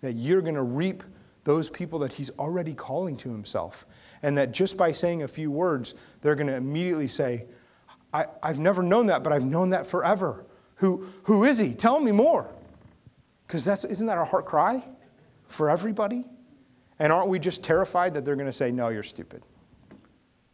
that 0.00 0.14
you're 0.14 0.42
going 0.42 0.54
to 0.54 0.62
reap 0.62 1.02
those 1.44 1.70
people 1.70 2.00
that 2.00 2.12
he's 2.12 2.30
already 2.38 2.74
calling 2.74 3.16
to 3.18 3.30
himself, 3.30 3.86
and 4.22 4.36
that 4.36 4.52
just 4.52 4.76
by 4.76 4.90
saying 4.92 5.22
a 5.22 5.28
few 5.28 5.50
words, 5.50 5.94
they're 6.20 6.34
going 6.34 6.48
to 6.48 6.56
immediately 6.56 7.06
say, 7.06 7.46
I, 8.12 8.26
have 8.42 8.58
never 8.58 8.82
known 8.82 9.06
that, 9.06 9.22
but 9.22 9.32
I've 9.32 9.44
known 9.44 9.70
that 9.70 9.86
forever. 9.86 10.44
Who, 10.76 11.06
who 11.24 11.44
is 11.44 11.58
he? 11.58 11.74
Tell 11.74 12.00
me 12.00 12.12
more. 12.12 12.48
Because 13.46 13.64
that's 13.64 13.84
isn't 13.84 14.06
that 14.06 14.18
our 14.18 14.24
heart 14.24 14.44
cry 14.44 14.82
for 15.46 15.70
everybody? 15.70 16.24
And 16.98 17.12
aren't 17.12 17.28
we 17.28 17.38
just 17.38 17.62
terrified 17.62 18.14
that 18.14 18.24
they're 18.24 18.36
going 18.36 18.46
to 18.46 18.52
say, 18.52 18.72
no, 18.72 18.88
you're 18.88 19.02
stupid? 19.02 19.42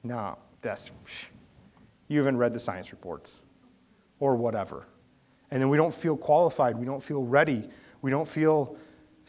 No, 0.03 0.37
that's, 0.61 0.91
you 2.09 2.19
haven't 2.19 2.37
read 2.37 2.53
the 2.53 2.61
science 2.61 2.91
reports 2.91 3.41
or 4.19 4.37
whatever. 4.37 4.87
And 5.51 5.61
then 5.61 5.69
we 5.69 5.77
don't 5.77 5.95
feel 5.95 6.17
qualified, 6.17 6.77
we 6.77 6.85
don't 6.85 7.03
feel 7.03 7.23
ready, 7.23 7.69
we 8.01 8.11
don't 8.11 8.27
feel 8.27 8.77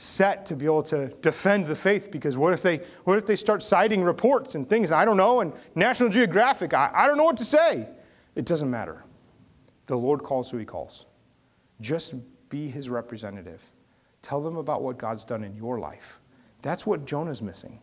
set 0.03 0.45
to 0.47 0.55
be 0.55 0.65
able 0.65 0.83
to 0.83 1.07
defend 1.21 1.65
the 1.65 1.75
faith 1.75 2.11
because 2.11 2.37
what 2.37 2.53
if 2.53 2.61
they 2.61 2.77
what 3.05 3.17
if 3.17 3.25
they 3.25 3.35
start 3.35 3.63
citing 3.63 4.03
reports 4.03 4.55
and 4.55 4.69
things 4.69 4.91
I 4.91 5.05
don't 5.05 5.17
know 5.17 5.39
and 5.39 5.53
National 5.75 6.09
Geographic 6.09 6.73
I, 6.73 6.91
I 6.93 7.07
don't 7.07 7.17
know 7.17 7.23
what 7.23 7.37
to 7.37 7.45
say. 7.45 7.87
It 8.35 8.45
doesn't 8.45 8.69
matter. 8.69 9.03
The 9.87 9.95
Lord 9.95 10.23
calls 10.23 10.49
who 10.49 10.57
he 10.57 10.65
calls. 10.65 11.05
Just 11.79 12.15
be 12.49 12.67
his 12.67 12.89
representative. 12.89 13.71
Tell 14.21 14.41
them 14.41 14.57
about 14.57 14.81
what 14.81 14.97
God's 14.97 15.25
done 15.25 15.43
in 15.43 15.55
your 15.55 15.79
life. 15.79 16.19
That's 16.61 16.85
what 16.85 17.05
Jonah's 17.05 17.41
missing. 17.41 17.79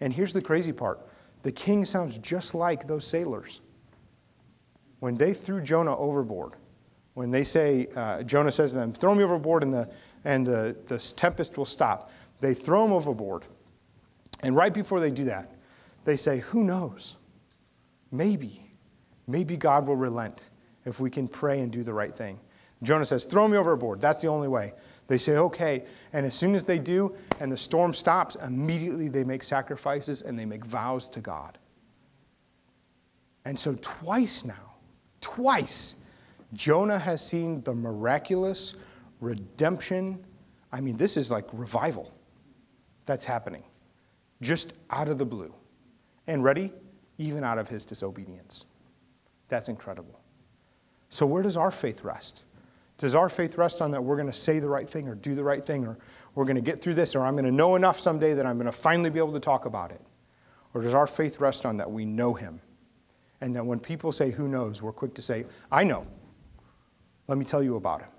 And 0.00 0.12
here's 0.12 0.32
the 0.32 0.42
crazy 0.42 0.72
part 0.72 1.06
the 1.42 1.52
king 1.52 1.84
sounds 1.84 2.18
just 2.18 2.54
like 2.54 2.88
those 2.88 3.06
sailors 3.06 3.60
when 4.98 5.14
they 5.14 5.32
threw 5.32 5.60
Jonah 5.60 5.96
overboard, 5.96 6.54
when 7.14 7.30
they 7.30 7.44
say, 7.44 7.86
uh, 7.94 8.22
Jonah 8.22 8.50
says 8.50 8.70
to 8.70 8.76
them, 8.76 8.92
throw 8.92 9.14
me 9.14 9.22
overboard 9.24 9.62
and, 9.62 9.72
the, 9.72 9.88
and 10.26 10.46
the, 10.46 10.76
the 10.86 10.98
tempest 11.16 11.56
will 11.56 11.64
stop, 11.64 12.10
they 12.40 12.52
throw 12.52 12.84
him 12.84 12.92
overboard. 12.92 13.46
And 14.40 14.54
right 14.54 14.74
before 14.74 15.00
they 15.00 15.10
do 15.10 15.24
that, 15.24 15.54
they 16.04 16.16
say, 16.16 16.40
who 16.40 16.62
knows? 16.62 17.16
Maybe, 18.12 18.70
maybe 19.26 19.56
God 19.56 19.86
will 19.86 19.96
relent 19.96 20.50
if 20.84 21.00
we 21.00 21.10
can 21.10 21.26
pray 21.26 21.60
and 21.60 21.72
do 21.72 21.82
the 21.82 21.94
right 21.94 22.14
thing. 22.14 22.38
Jonah 22.82 23.06
says, 23.06 23.24
throw 23.24 23.48
me 23.48 23.56
overboard. 23.56 24.00
That's 24.00 24.20
the 24.20 24.28
only 24.28 24.48
way. 24.48 24.74
They 25.08 25.16
say, 25.16 25.38
okay. 25.38 25.84
And 26.12 26.26
as 26.26 26.34
soon 26.34 26.54
as 26.54 26.64
they 26.64 26.78
do 26.78 27.16
and 27.40 27.50
the 27.50 27.56
storm 27.56 27.94
stops, 27.94 28.36
immediately 28.36 29.08
they 29.08 29.24
make 29.24 29.42
sacrifices 29.42 30.20
and 30.20 30.38
they 30.38 30.44
make 30.44 30.64
vows 30.64 31.08
to 31.10 31.20
God. 31.20 31.56
And 33.46 33.58
so, 33.58 33.76
twice 33.80 34.44
now, 34.44 34.66
Twice, 35.26 35.96
Jonah 36.52 37.00
has 37.00 37.26
seen 37.26 37.60
the 37.62 37.74
miraculous 37.74 38.74
redemption. 39.26 40.24
I 40.72 40.80
mean, 40.80 40.96
this 40.96 41.16
is 41.16 41.30
like 41.30 41.46
revival 41.52 42.12
that's 43.04 43.24
happening 43.24 43.64
just 44.40 44.72
out 44.90 45.08
of 45.08 45.18
the 45.18 45.24
blue. 45.24 45.52
And 46.26 46.42
ready? 46.42 46.72
Even 47.18 47.44
out 47.44 47.58
of 47.58 47.68
his 47.68 47.84
disobedience. 47.84 48.64
That's 49.48 49.68
incredible. 49.68 50.20
So, 51.08 51.24
where 51.24 51.42
does 51.42 51.56
our 51.56 51.70
faith 51.70 52.02
rest? 52.02 52.44
Does 52.98 53.14
our 53.14 53.28
faith 53.28 53.58
rest 53.58 53.82
on 53.82 53.90
that 53.90 54.02
we're 54.02 54.16
going 54.16 54.26
to 54.26 54.32
say 54.32 54.58
the 54.58 54.68
right 54.68 54.88
thing 54.88 55.06
or 55.06 55.14
do 55.14 55.34
the 55.34 55.44
right 55.44 55.64
thing 55.64 55.86
or 55.86 55.98
we're 56.34 56.44
going 56.44 56.56
to 56.56 56.62
get 56.62 56.80
through 56.80 56.94
this 56.94 57.14
or 57.14 57.24
I'm 57.24 57.34
going 57.34 57.44
to 57.44 57.52
know 57.52 57.76
enough 57.76 58.00
someday 58.00 58.34
that 58.34 58.46
I'm 58.46 58.56
going 58.56 58.66
to 58.66 58.72
finally 58.72 59.10
be 59.10 59.18
able 59.18 59.34
to 59.34 59.40
talk 59.40 59.66
about 59.66 59.90
it? 59.92 60.00
Or 60.74 60.82
does 60.82 60.94
our 60.94 61.06
faith 61.06 61.38
rest 61.38 61.66
on 61.66 61.76
that 61.76 61.90
we 61.90 62.04
know 62.04 62.34
him? 62.34 62.60
And 63.40 63.54
that 63.54 63.64
when 63.64 63.78
people 63.78 64.12
say, 64.12 64.30
Who 64.30 64.48
knows? 64.48 64.82
we're 64.82 64.92
quick 64.92 65.14
to 65.14 65.22
say, 65.22 65.44
I 65.70 65.84
know. 65.84 66.06
Let 67.28 67.38
me 67.38 67.44
tell 67.44 67.62
you 67.62 67.76
about 67.76 68.02
him. 68.02 68.10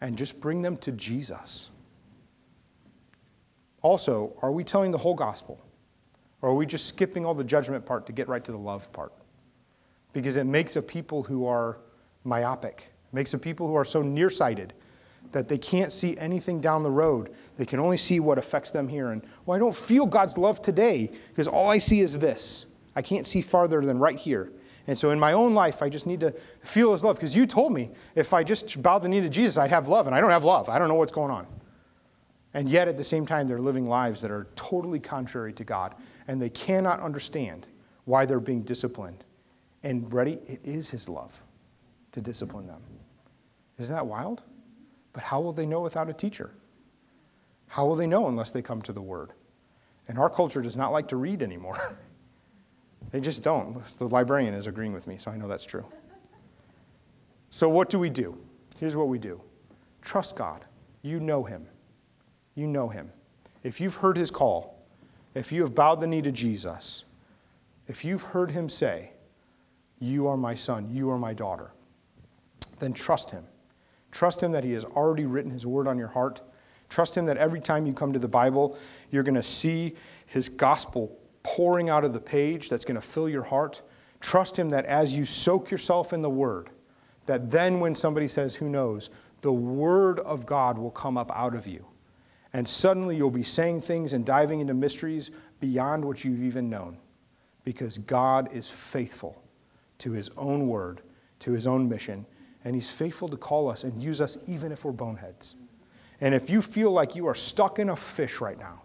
And 0.00 0.16
just 0.16 0.40
bring 0.40 0.62
them 0.62 0.76
to 0.78 0.92
Jesus. 0.92 1.70
Also, 3.82 4.34
are 4.42 4.52
we 4.52 4.64
telling 4.64 4.90
the 4.90 4.98
whole 4.98 5.14
gospel? 5.14 5.60
Or 6.42 6.50
are 6.50 6.54
we 6.54 6.66
just 6.66 6.86
skipping 6.86 7.26
all 7.26 7.34
the 7.34 7.44
judgment 7.44 7.84
part 7.84 8.06
to 8.06 8.12
get 8.12 8.28
right 8.28 8.42
to 8.44 8.52
the 8.52 8.58
love 8.58 8.92
part? 8.92 9.12
Because 10.12 10.36
it 10.36 10.44
makes 10.44 10.76
a 10.76 10.82
people 10.82 11.22
who 11.22 11.46
are 11.46 11.78
myopic, 12.24 12.92
makes 13.12 13.34
a 13.34 13.38
people 13.38 13.66
who 13.68 13.74
are 13.74 13.84
so 13.84 14.02
nearsighted 14.02 14.72
that 15.32 15.48
they 15.48 15.58
can't 15.58 15.92
see 15.92 16.16
anything 16.18 16.60
down 16.60 16.82
the 16.82 16.90
road. 16.90 17.34
They 17.56 17.66
can 17.66 17.78
only 17.78 17.96
see 17.96 18.20
what 18.20 18.38
affects 18.38 18.70
them 18.70 18.88
here. 18.88 19.10
And, 19.10 19.22
well, 19.44 19.56
I 19.56 19.58
don't 19.58 19.74
feel 19.74 20.06
God's 20.06 20.36
love 20.36 20.60
today 20.62 21.10
because 21.28 21.46
all 21.46 21.68
I 21.68 21.78
see 21.78 22.00
is 22.00 22.18
this. 22.18 22.66
I 22.96 23.02
can't 23.02 23.26
see 23.26 23.40
farther 23.40 23.80
than 23.82 23.98
right 23.98 24.16
here. 24.16 24.50
And 24.90 24.98
so 24.98 25.10
in 25.10 25.20
my 25.20 25.34
own 25.34 25.54
life, 25.54 25.84
I 25.84 25.88
just 25.88 26.04
need 26.08 26.18
to 26.18 26.32
feel 26.64 26.90
His 26.90 27.04
love 27.04 27.14
because 27.14 27.36
you 27.36 27.46
told 27.46 27.72
me 27.72 27.90
if 28.16 28.34
I 28.34 28.42
just 28.42 28.82
bowed 28.82 29.04
the 29.04 29.08
knee 29.08 29.20
to 29.20 29.28
Jesus, 29.28 29.56
I'd 29.56 29.70
have 29.70 29.86
love. 29.86 30.08
And 30.08 30.16
I 30.16 30.20
don't 30.20 30.30
have 30.30 30.42
love. 30.42 30.68
I 30.68 30.80
don't 30.80 30.88
know 30.88 30.96
what's 30.96 31.12
going 31.12 31.30
on. 31.30 31.46
And 32.54 32.68
yet, 32.68 32.88
at 32.88 32.96
the 32.96 33.04
same 33.04 33.24
time, 33.24 33.46
they're 33.46 33.60
living 33.60 33.88
lives 33.88 34.20
that 34.22 34.32
are 34.32 34.48
totally 34.56 34.98
contrary 34.98 35.52
to 35.52 35.62
God. 35.62 35.94
And 36.26 36.42
they 36.42 36.50
cannot 36.50 36.98
understand 36.98 37.68
why 38.04 38.26
they're 38.26 38.40
being 38.40 38.62
disciplined. 38.62 39.22
And 39.84 40.12
ready, 40.12 40.40
it 40.48 40.58
is 40.64 40.90
His 40.90 41.08
love 41.08 41.40
to 42.10 42.20
discipline 42.20 42.66
them. 42.66 42.82
Isn't 43.78 43.94
that 43.94 44.08
wild? 44.08 44.42
But 45.12 45.22
how 45.22 45.40
will 45.40 45.52
they 45.52 45.66
know 45.66 45.82
without 45.82 46.10
a 46.10 46.12
teacher? 46.12 46.50
How 47.68 47.86
will 47.86 47.94
they 47.94 48.08
know 48.08 48.26
unless 48.26 48.50
they 48.50 48.60
come 48.60 48.82
to 48.82 48.92
the 48.92 49.00
Word? 49.00 49.34
And 50.08 50.18
our 50.18 50.28
culture 50.28 50.60
does 50.60 50.76
not 50.76 50.90
like 50.90 51.06
to 51.10 51.16
read 51.16 51.42
anymore. 51.42 51.78
they 53.10 53.20
just 53.20 53.42
don't. 53.42 53.82
The 53.98 54.08
librarian 54.08 54.54
is 54.54 54.66
agreeing 54.66 54.92
with 54.92 55.06
me, 55.06 55.16
so 55.16 55.30
I 55.30 55.36
know 55.36 55.48
that's 55.48 55.66
true. 55.66 55.84
So, 57.50 57.68
what 57.68 57.90
do 57.90 57.98
we 57.98 58.10
do? 58.10 58.38
Here's 58.78 58.96
what 58.96 59.08
we 59.08 59.18
do 59.18 59.40
trust 60.02 60.36
God. 60.36 60.64
You 61.02 61.20
know 61.20 61.44
Him. 61.44 61.66
You 62.54 62.66
know 62.66 62.88
Him. 62.88 63.10
If 63.62 63.80
you've 63.80 63.96
heard 63.96 64.16
His 64.16 64.30
call, 64.30 64.78
if 65.34 65.52
you 65.52 65.62
have 65.62 65.74
bowed 65.74 66.00
the 66.00 66.06
knee 66.06 66.22
to 66.22 66.32
Jesus, 66.32 67.04
if 67.88 68.04
you've 68.04 68.22
heard 68.22 68.50
Him 68.50 68.68
say, 68.68 69.10
You 69.98 70.28
are 70.28 70.36
my 70.36 70.54
son, 70.54 70.88
you 70.90 71.10
are 71.10 71.18
my 71.18 71.34
daughter, 71.34 71.72
then 72.78 72.92
trust 72.92 73.30
Him. 73.30 73.44
Trust 74.12 74.42
Him 74.42 74.52
that 74.52 74.64
He 74.64 74.72
has 74.72 74.84
already 74.84 75.26
written 75.26 75.50
His 75.50 75.66
word 75.66 75.88
on 75.88 75.98
your 75.98 76.08
heart. 76.08 76.40
Trust 76.88 77.16
Him 77.16 77.26
that 77.26 77.36
every 77.36 77.60
time 77.60 77.86
you 77.86 77.92
come 77.92 78.12
to 78.12 78.18
the 78.18 78.28
Bible, 78.28 78.78
you're 79.10 79.22
going 79.22 79.34
to 79.34 79.42
see 79.42 79.94
His 80.26 80.48
gospel 80.48 81.19
pouring 81.42 81.88
out 81.88 82.04
of 82.04 82.12
the 82.12 82.20
page 82.20 82.68
that's 82.68 82.84
going 82.84 83.00
to 83.00 83.06
fill 83.06 83.28
your 83.28 83.42
heart. 83.42 83.82
Trust 84.20 84.58
Him 84.58 84.70
that 84.70 84.84
as 84.86 85.16
you 85.16 85.24
soak 85.24 85.70
yourself 85.70 86.12
in 86.12 86.22
the 86.22 86.30
Word, 86.30 86.70
that 87.26 87.50
then 87.50 87.80
when 87.80 87.94
somebody 87.94 88.28
says, 88.28 88.54
Who 88.54 88.68
knows, 88.68 89.10
the 89.40 89.52
Word 89.52 90.20
of 90.20 90.46
God 90.46 90.78
will 90.78 90.90
come 90.90 91.16
up 91.16 91.30
out 91.34 91.54
of 91.54 91.66
you. 91.66 91.86
And 92.52 92.68
suddenly 92.68 93.16
you'll 93.16 93.30
be 93.30 93.42
saying 93.42 93.80
things 93.82 94.12
and 94.12 94.24
diving 94.24 94.60
into 94.60 94.74
mysteries 94.74 95.30
beyond 95.60 96.04
what 96.04 96.24
you've 96.24 96.42
even 96.42 96.68
known. 96.68 96.98
Because 97.64 97.98
God 97.98 98.52
is 98.52 98.68
faithful 98.68 99.42
to 99.98 100.12
His 100.12 100.30
own 100.36 100.66
Word, 100.66 101.02
to 101.40 101.52
His 101.52 101.66
own 101.66 101.88
mission, 101.88 102.26
and 102.64 102.74
He's 102.74 102.90
faithful 102.90 103.28
to 103.28 103.36
call 103.36 103.70
us 103.70 103.84
and 103.84 104.02
use 104.02 104.20
us 104.20 104.36
even 104.46 104.72
if 104.72 104.84
we're 104.84 104.92
boneheads. 104.92 105.54
And 106.20 106.34
if 106.34 106.50
you 106.50 106.60
feel 106.60 106.90
like 106.90 107.16
you 107.16 107.26
are 107.26 107.34
stuck 107.34 107.78
in 107.78 107.90
a 107.90 107.96
fish 107.96 108.40
right 108.40 108.58
now, 108.58 108.82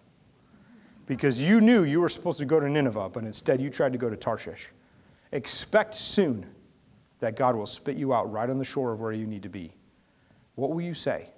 because 1.06 1.42
you 1.42 1.62
knew 1.62 1.84
you 1.84 2.02
were 2.02 2.10
supposed 2.10 2.40
to 2.40 2.46
go 2.46 2.60
to 2.60 2.70
Nineveh, 2.70 3.10
but 3.10 3.24
instead 3.24 3.62
you 3.62 3.70
tried 3.70 3.92
to 3.92 3.98
go 3.98 4.10
to 4.10 4.16
Tarshish, 4.16 4.70
expect 5.32 5.94
soon 5.94 6.46
that 7.20 7.36
God 7.36 7.56
will 7.56 7.66
spit 7.66 7.98
you 7.98 8.14
out 8.14 8.32
right 8.32 8.50
on 8.50 8.58
the 8.58 8.66
shore 8.66 8.92
of 8.92 9.00
where 9.00 9.12
you 9.12 9.28
need 9.28 9.44
to 9.44 9.50
be. 9.50 9.72
What 10.56 10.72
will 10.72 10.82
you 10.82 10.94
say? 10.94 11.30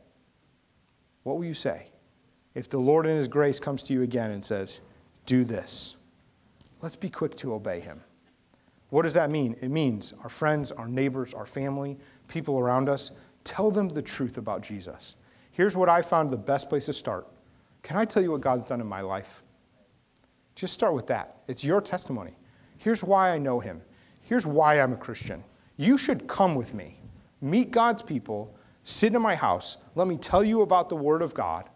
What 1.24 1.38
will 1.38 1.46
you 1.46 1.54
say 1.54 1.88
if 2.56 2.70
the 2.70 2.78
Lord 2.78 3.06
in 3.06 3.16
His 3.16 3.28
grace 3.28 3.60
comes 3.60 3.84
to 3.84 3.94
you 3.94 4.02
again 4.02 4.32
and 4.32 4.44
says, 4.44 4.82
Do 5.26 5.44
this? 5.44 5.96
Let's 6.82 6.96
be 6.96 7.10
quick 7.10 7.36
to 7.38 7.54
obey 7.54 7.80
Him. 7.80 8.02
What 8.90 9.02
does 9.02 9.14
that 9.16 9.30
mean? 9.30 9.56
It 9.62 9.70
means 9.70 10.14
our 10.24 10.30
friends, 10.30 10.72
our 10.72 10.88
neighbors, 10.88 11.34
our 11.34 11.46
family, 11.46 11.98
people 12.28 12.58
around 12.58 12.88
us, 12.88 13.12
tell 13.44 13.70
them 13.70 13.90
the 13.90 14.02
truth 14.02 14.38
about 14.38 14.62
Jesus. 14.62 15.18
Here's 15.52 15.76
what 15.76 15.90
I 15.90 16.02
found 16.02 16.32
the 16.32 16.38
best 16.38 16.70
place 16.70 16.86
to 16.86 16.94
start. 16.94 17.28
Can 17.84 17.98
I 17.98 18.06
tell 18.06 18.24
you 18.24 18.32
what 18.32 18.42
God's 18.42 18.66
done 18.66 18.80
in 18.80 18.88
my 18.88 19.02
life? 19.02 19.44
Just 20.58 20.74
start 20.74 20.96
with 20.96 21.06
that. 21.06 21.36
It's 21.48 21.63
your 21.63 21.82
testimony. 21.82 22.36
Here's 22.78 23.04
why 23.04 23.30
I 23.30 23.38
know 23.38 23.60
Him. 23.60 23.80
Here's 24.24 24.48
why 24.48 24.82
I'm 24.82 24.91
a 24.91 24.98
Christian. 24.98 25.43
You 25.78 26.00
should 26.00 26.28
come 26.28 26.56
with 26.56 26.74
me, 26.74 27.00
meet 27.41 27.70
God's 27.70 28.02
people, 28.02 28.58
sit 28.84 29.13
in 29.13 29.22
my 29.22 29.36
house, 29.36 29.78
let 29.93 30.08
me 30.08 30.17
tell 30.17 30.43
you 30.43 30.63
about 30.63 30.89
the 30.89 30.96
Word 30.96 31.22
of 31.22 31.36
God. 31.36 31.70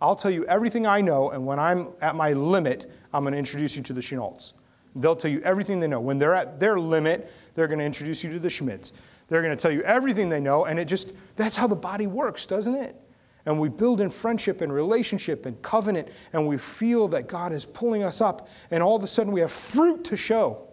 I'll 0.00 0.16
tell 0.16 0.32
you 0.32 0.44
everything 0.46 0.88
I 0.88 1.00
know, 1.00 1.30
and 1.30 1.46
when 1.46 1.60
I'm 1.60 1.90
at 2.00 2.16
my 2.16 2.32
limit, 2.32 2.90
I'm 3.14 3.22
going 3.22 3.32
to 3.32 3.38
introduce 3.38 3.76
you 3.76 3.82
to 3.84 3.92
the 3.92 4.00
Chenolds. 4.00 4.54
They'll 4.96 5.14
tell 5.14 5.30
you 5.30 5.40
everything 5.42 5.78
they 5.78 5.86
know. 5.86 6.00
When 6.00 6.18
they're 6.18 6.34
at 6.34 6.58
their 6.58 6.80
limit, 6.80 7.32
they're 7.54 7.68
going 7.68 7.78
to 7.78 7.84
introduce 7.84 8.24
you 8.24 8.32
to 8.32 8.40
the 8.40 8.48
Schmids. 8.48 8.90
They're 9.28 9.42
going 9.42 9.56
to 9.56 9.60
tell 9.60 9.70
you 9.70 9.82
everything 9.82 10.30
they 10.30 10.40
know, 10.40 10.64
and 10.64 10.80
it 10.80 10.86
just, 10.86 11.12
that's 11.36 11.56
how 11.56 11.68
the 11.68 11.76
body 11.76 12.08
works, 12.08 12.44
doesn't 12.44 12.74
it? 12.74 13.00
And 13.46 13.60
we 13.60 13.68
build 13.68 14.00
in 14.00 14.10
friendship 14.10 14.60
and 14.60 14.72
relationship 14.72 15.46
and 15.46 15.60
covenant, 15.62 16.08
and 16.32 16.46
we 16.46 16.58
feel 16.58 17.08
that 17.08 17.28
God 17.28 17.52
is 17.52 17.64
pulling 17.64 18.02
us 18.02 18.20
up, 18.20 18.48
and 18.70 18.82
all 18.82 18.96
of 18.96 19.04
a 19.04 19.06
sudden 19.06 19.32
we 19.32 19.40
have 19.40 19.52
fruit 19.52 20.04
to 20.04 20.16
show 20.16 20.66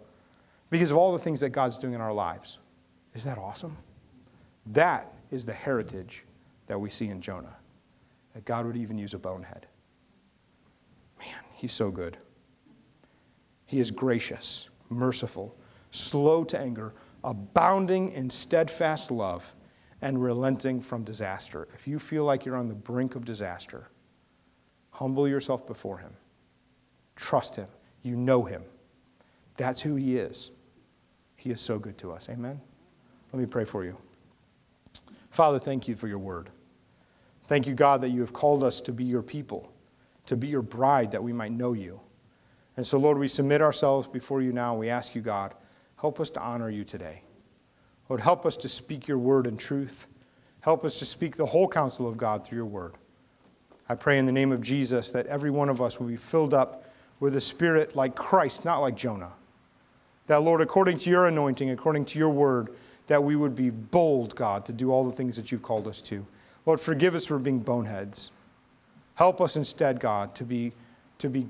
because 0.70 0.90
of 0.90 0.96
all 0.96 1.12
the 1.12 1.18
things 1.18 1.40
that 1.40 1.50
God's 1.50 1.78
doing 1.78 1.94
in 1.94 2.00
our 2.00 2.12
lives. 2.12 2.58
Is 3.14 3.22
that 3.24 3.38
awesome? 3.38 3.76
That 4.66 5.12
is 5.30 5.44
the 5.44 5.52
heritage 5.52 6.24
that 6.66 6.80
we 6.80 6.90
see 6.90 7.08
in 7.08 7.20
Jonah, 7.20 7.54
that 8.34 8.44
God 8.44 8.66
would 8.66 8.76
even 8.76 8.98
use 8.98 9.14
a 9.14 9.18
bonehead. 9.18 9.66
Man, 11.20 11.28
he's 11.52 11.72
so 11.72 11.90
good. 11.90 12.16
He 13.66 13.78
is 13.78 13.90
gracious, 13.92 14.68
merciful, 14.90 15.56
slow 15.92 16.42
to 16.44 16.58
anger, 16.58 16.92
abounding 17.22 18.10
in 18.12 18.28
steadfast 18.30 19.10
love, 19.10 19.54
and 20.04 20.22
relenting 20.22 20.82
from 20.82 21.02
disaster. 21.02 21.66
If 21.74 21.88
you 21.88 21.98
feel 21.98 22.24
like 22.24 22.44
you're 22.44 22.56
on 22.56 22.68
the 22.68 22.74
brink 22.74 23.14
of 23.14 23.24
disaster, 23.24 23.88
humble 24.90 25.26
yourself 25.26 25.66
before 25.66 25.96
Him. 25.96 26.12
Trust 27.16 27.56
Him. 27.56 27.68
You 28.02 28.14
know 28.14 28.44
Him. 28.44 28.62
That's 29.56 29.80
who 29.80 29.94
He 29.94 30.18
is. 30.18 30.50
He 31.36 31.48
is 31.48 31.60
so 31.60 31.78
good 31.78 31.96
to 31.98 32.12
us. 32.12 32.28
Amen? 32.28 32.60
Let 33.32 33.40
me 33.40 33.46
pray 33.46 33.64
for 33.64 33.82
you. 33.82 33.96
Father, 35.30 35.58
thank 35.58 35.88
you 35.88 35.96
for 35.96 36.06
your 36.06 36.18
word. 36.18 36.50
Thank 37.44 37.66
you, 37.66 37.72
God, 37.72 38.02
that 38.02 38.10
you 38.10 38.20
have 38.20 38.34
called 38.34 38.62
us 38.62 38.82
to 38.82 38.92
be 38.92 39.04
your 39.04 39.22
people, 39.22 39.72
to 40.26 40.36
be 40.36 40.48
your 40.48 40.62
bride, 40.62 41.12
that 41.12 41.22
we 41.22 41.32
might 41.32 41.52
know 41.52 41.72
you. 41.72 41.98
And 42.76 42.86
so, 42.86 42.98
Lord, 42.98 43.16
we 43.16 43.26
submit 43.26 43.62
ourselves 43.62 44.06
before 44.06 44.42
you 44.42 44.52
now. 44.52 44.74
We 44.76 44.90
ask 44.90 45.14
you, 45.14 45.22
God, 45.22 45.54
help 45.98 46.20
us 46.20 46.28
to 46.30 46.40
honor 46.40 46.68
you 46.68 46.84
today. 46.84 47.22
Lord, 48.08 48.20
help 48.20 48.44
us 48.44 48.56
to 48.58 48.68
speak 48.68 49.08
your 49.08 49.18
word 49.18 49.46
in 49.46 49.56
truth. 49.56 50.06
Help 50.60 50.84
us 50.84 50.98
to 50.98 51.04
speak 51.04 51.36
the 51.36 51.46
whole 51.46 51.68
counsel 51.68 52.08
of 52.08 52.16
God 52.16 52.44
through 52.44 52.56
your 52.56 52.66
word. 52.66 52.94
I 53.88 53.94
pray 53.94 54.18
in 54.18 54.26
the 54.26 54.32
name 54.32 54.52
of 54.52 54.62
Jesus 54.62 55.10
that 55.10 55.26
every 55.26 55.50
one 55.50 55.68
of 55.68 55.82
us 55.82 56.00
will 56.00 56.06
be 56.06 56.16
filled 56.16 56.54
up 56.54 56.84
with 57.20 57.36
a 57.36 57.40
spirit 57.40 57.94
like 57.94 58.14
Christ, 58.14 58.64
not 58.64 58.78
like 58.78 58.96
Jonah. 58.96 59.32
That, 60.26 60.42
Lord, 60.42 60.60
according 60.60 60.98
to 60.98 61.10
your 61.10 61.26
anointing, 61.26 61.70
according 61.70 62.06
to 62.06 62.18
your 62.18 62.30
word, 62.30 62.74
that 63.06 63.22
we 63.22 63.36
would 63.36 63.54
be 63.54 63.68
bold, 63.70 64.34
God, 64.34 64.64
to 64.66 64.72
do 64.72 64.90
all 64.90 65.04
the 65.04 65.12
things 65.12 65.36
that 65.36 65.52
you've 65.52 65.62
called 65.62 65.86
us 65.86 66.00
to. 66.02 66.26
Lord, 66.64 66.80
forgive 66.80 67.14
us 67.14 67.26
for 67.26 67.38
being 67.38 67.58
boneheads. 67.58 68.32
Help 69.16 69.40
us 69.40 69.56
instead, 69.56 70.00
God, 70.00 70.34
to 70.34 70.44
be, 70.44 70.72
to 71.18 71.28
be 71.28 71.46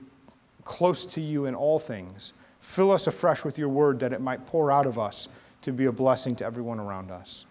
close 0.64 1.04
to 1.06 1.20
you 1.20 1.46
in 1.46 1.54
all 1.54 1.78
things. 1.78 2.32
Fill 2.58 2.90
us 2.90 3.06
afresh 3.06 3.44
with 3.44 3.58
your 3.58 3.68
word 3.68 4.00
that 4.00 4.12
it 4.12 4.20
might 4.20 4.44
pour 4.46 4.72
out 4.72 4.86
of 4.86 4.98
us 4.98 5.28
to 5.64 5.72
be 5.72 5.86
a 5.86 5.92
blessing 5.92 6.36
to 6.36 6.44
everyone 6.44 6.78
around 6.78 7.10
us. 7.10 7.46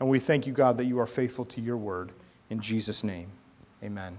And 0.00 0.08
we 0.08 0.18
thank 0.18 0.46
you, 0.46 0.52
God, 0.52 0.78
that 0.78 0.86
you 0.86 0.98
are 0.98 1.06
faithful 1.06 1.44
to 1.46 1.60
your 1.60 1.76
word. 1.76 2.12
In 2.50 2.60
Jesus' 2.60 3.04
name, 3.04 3.30
amen. 3.82 4.18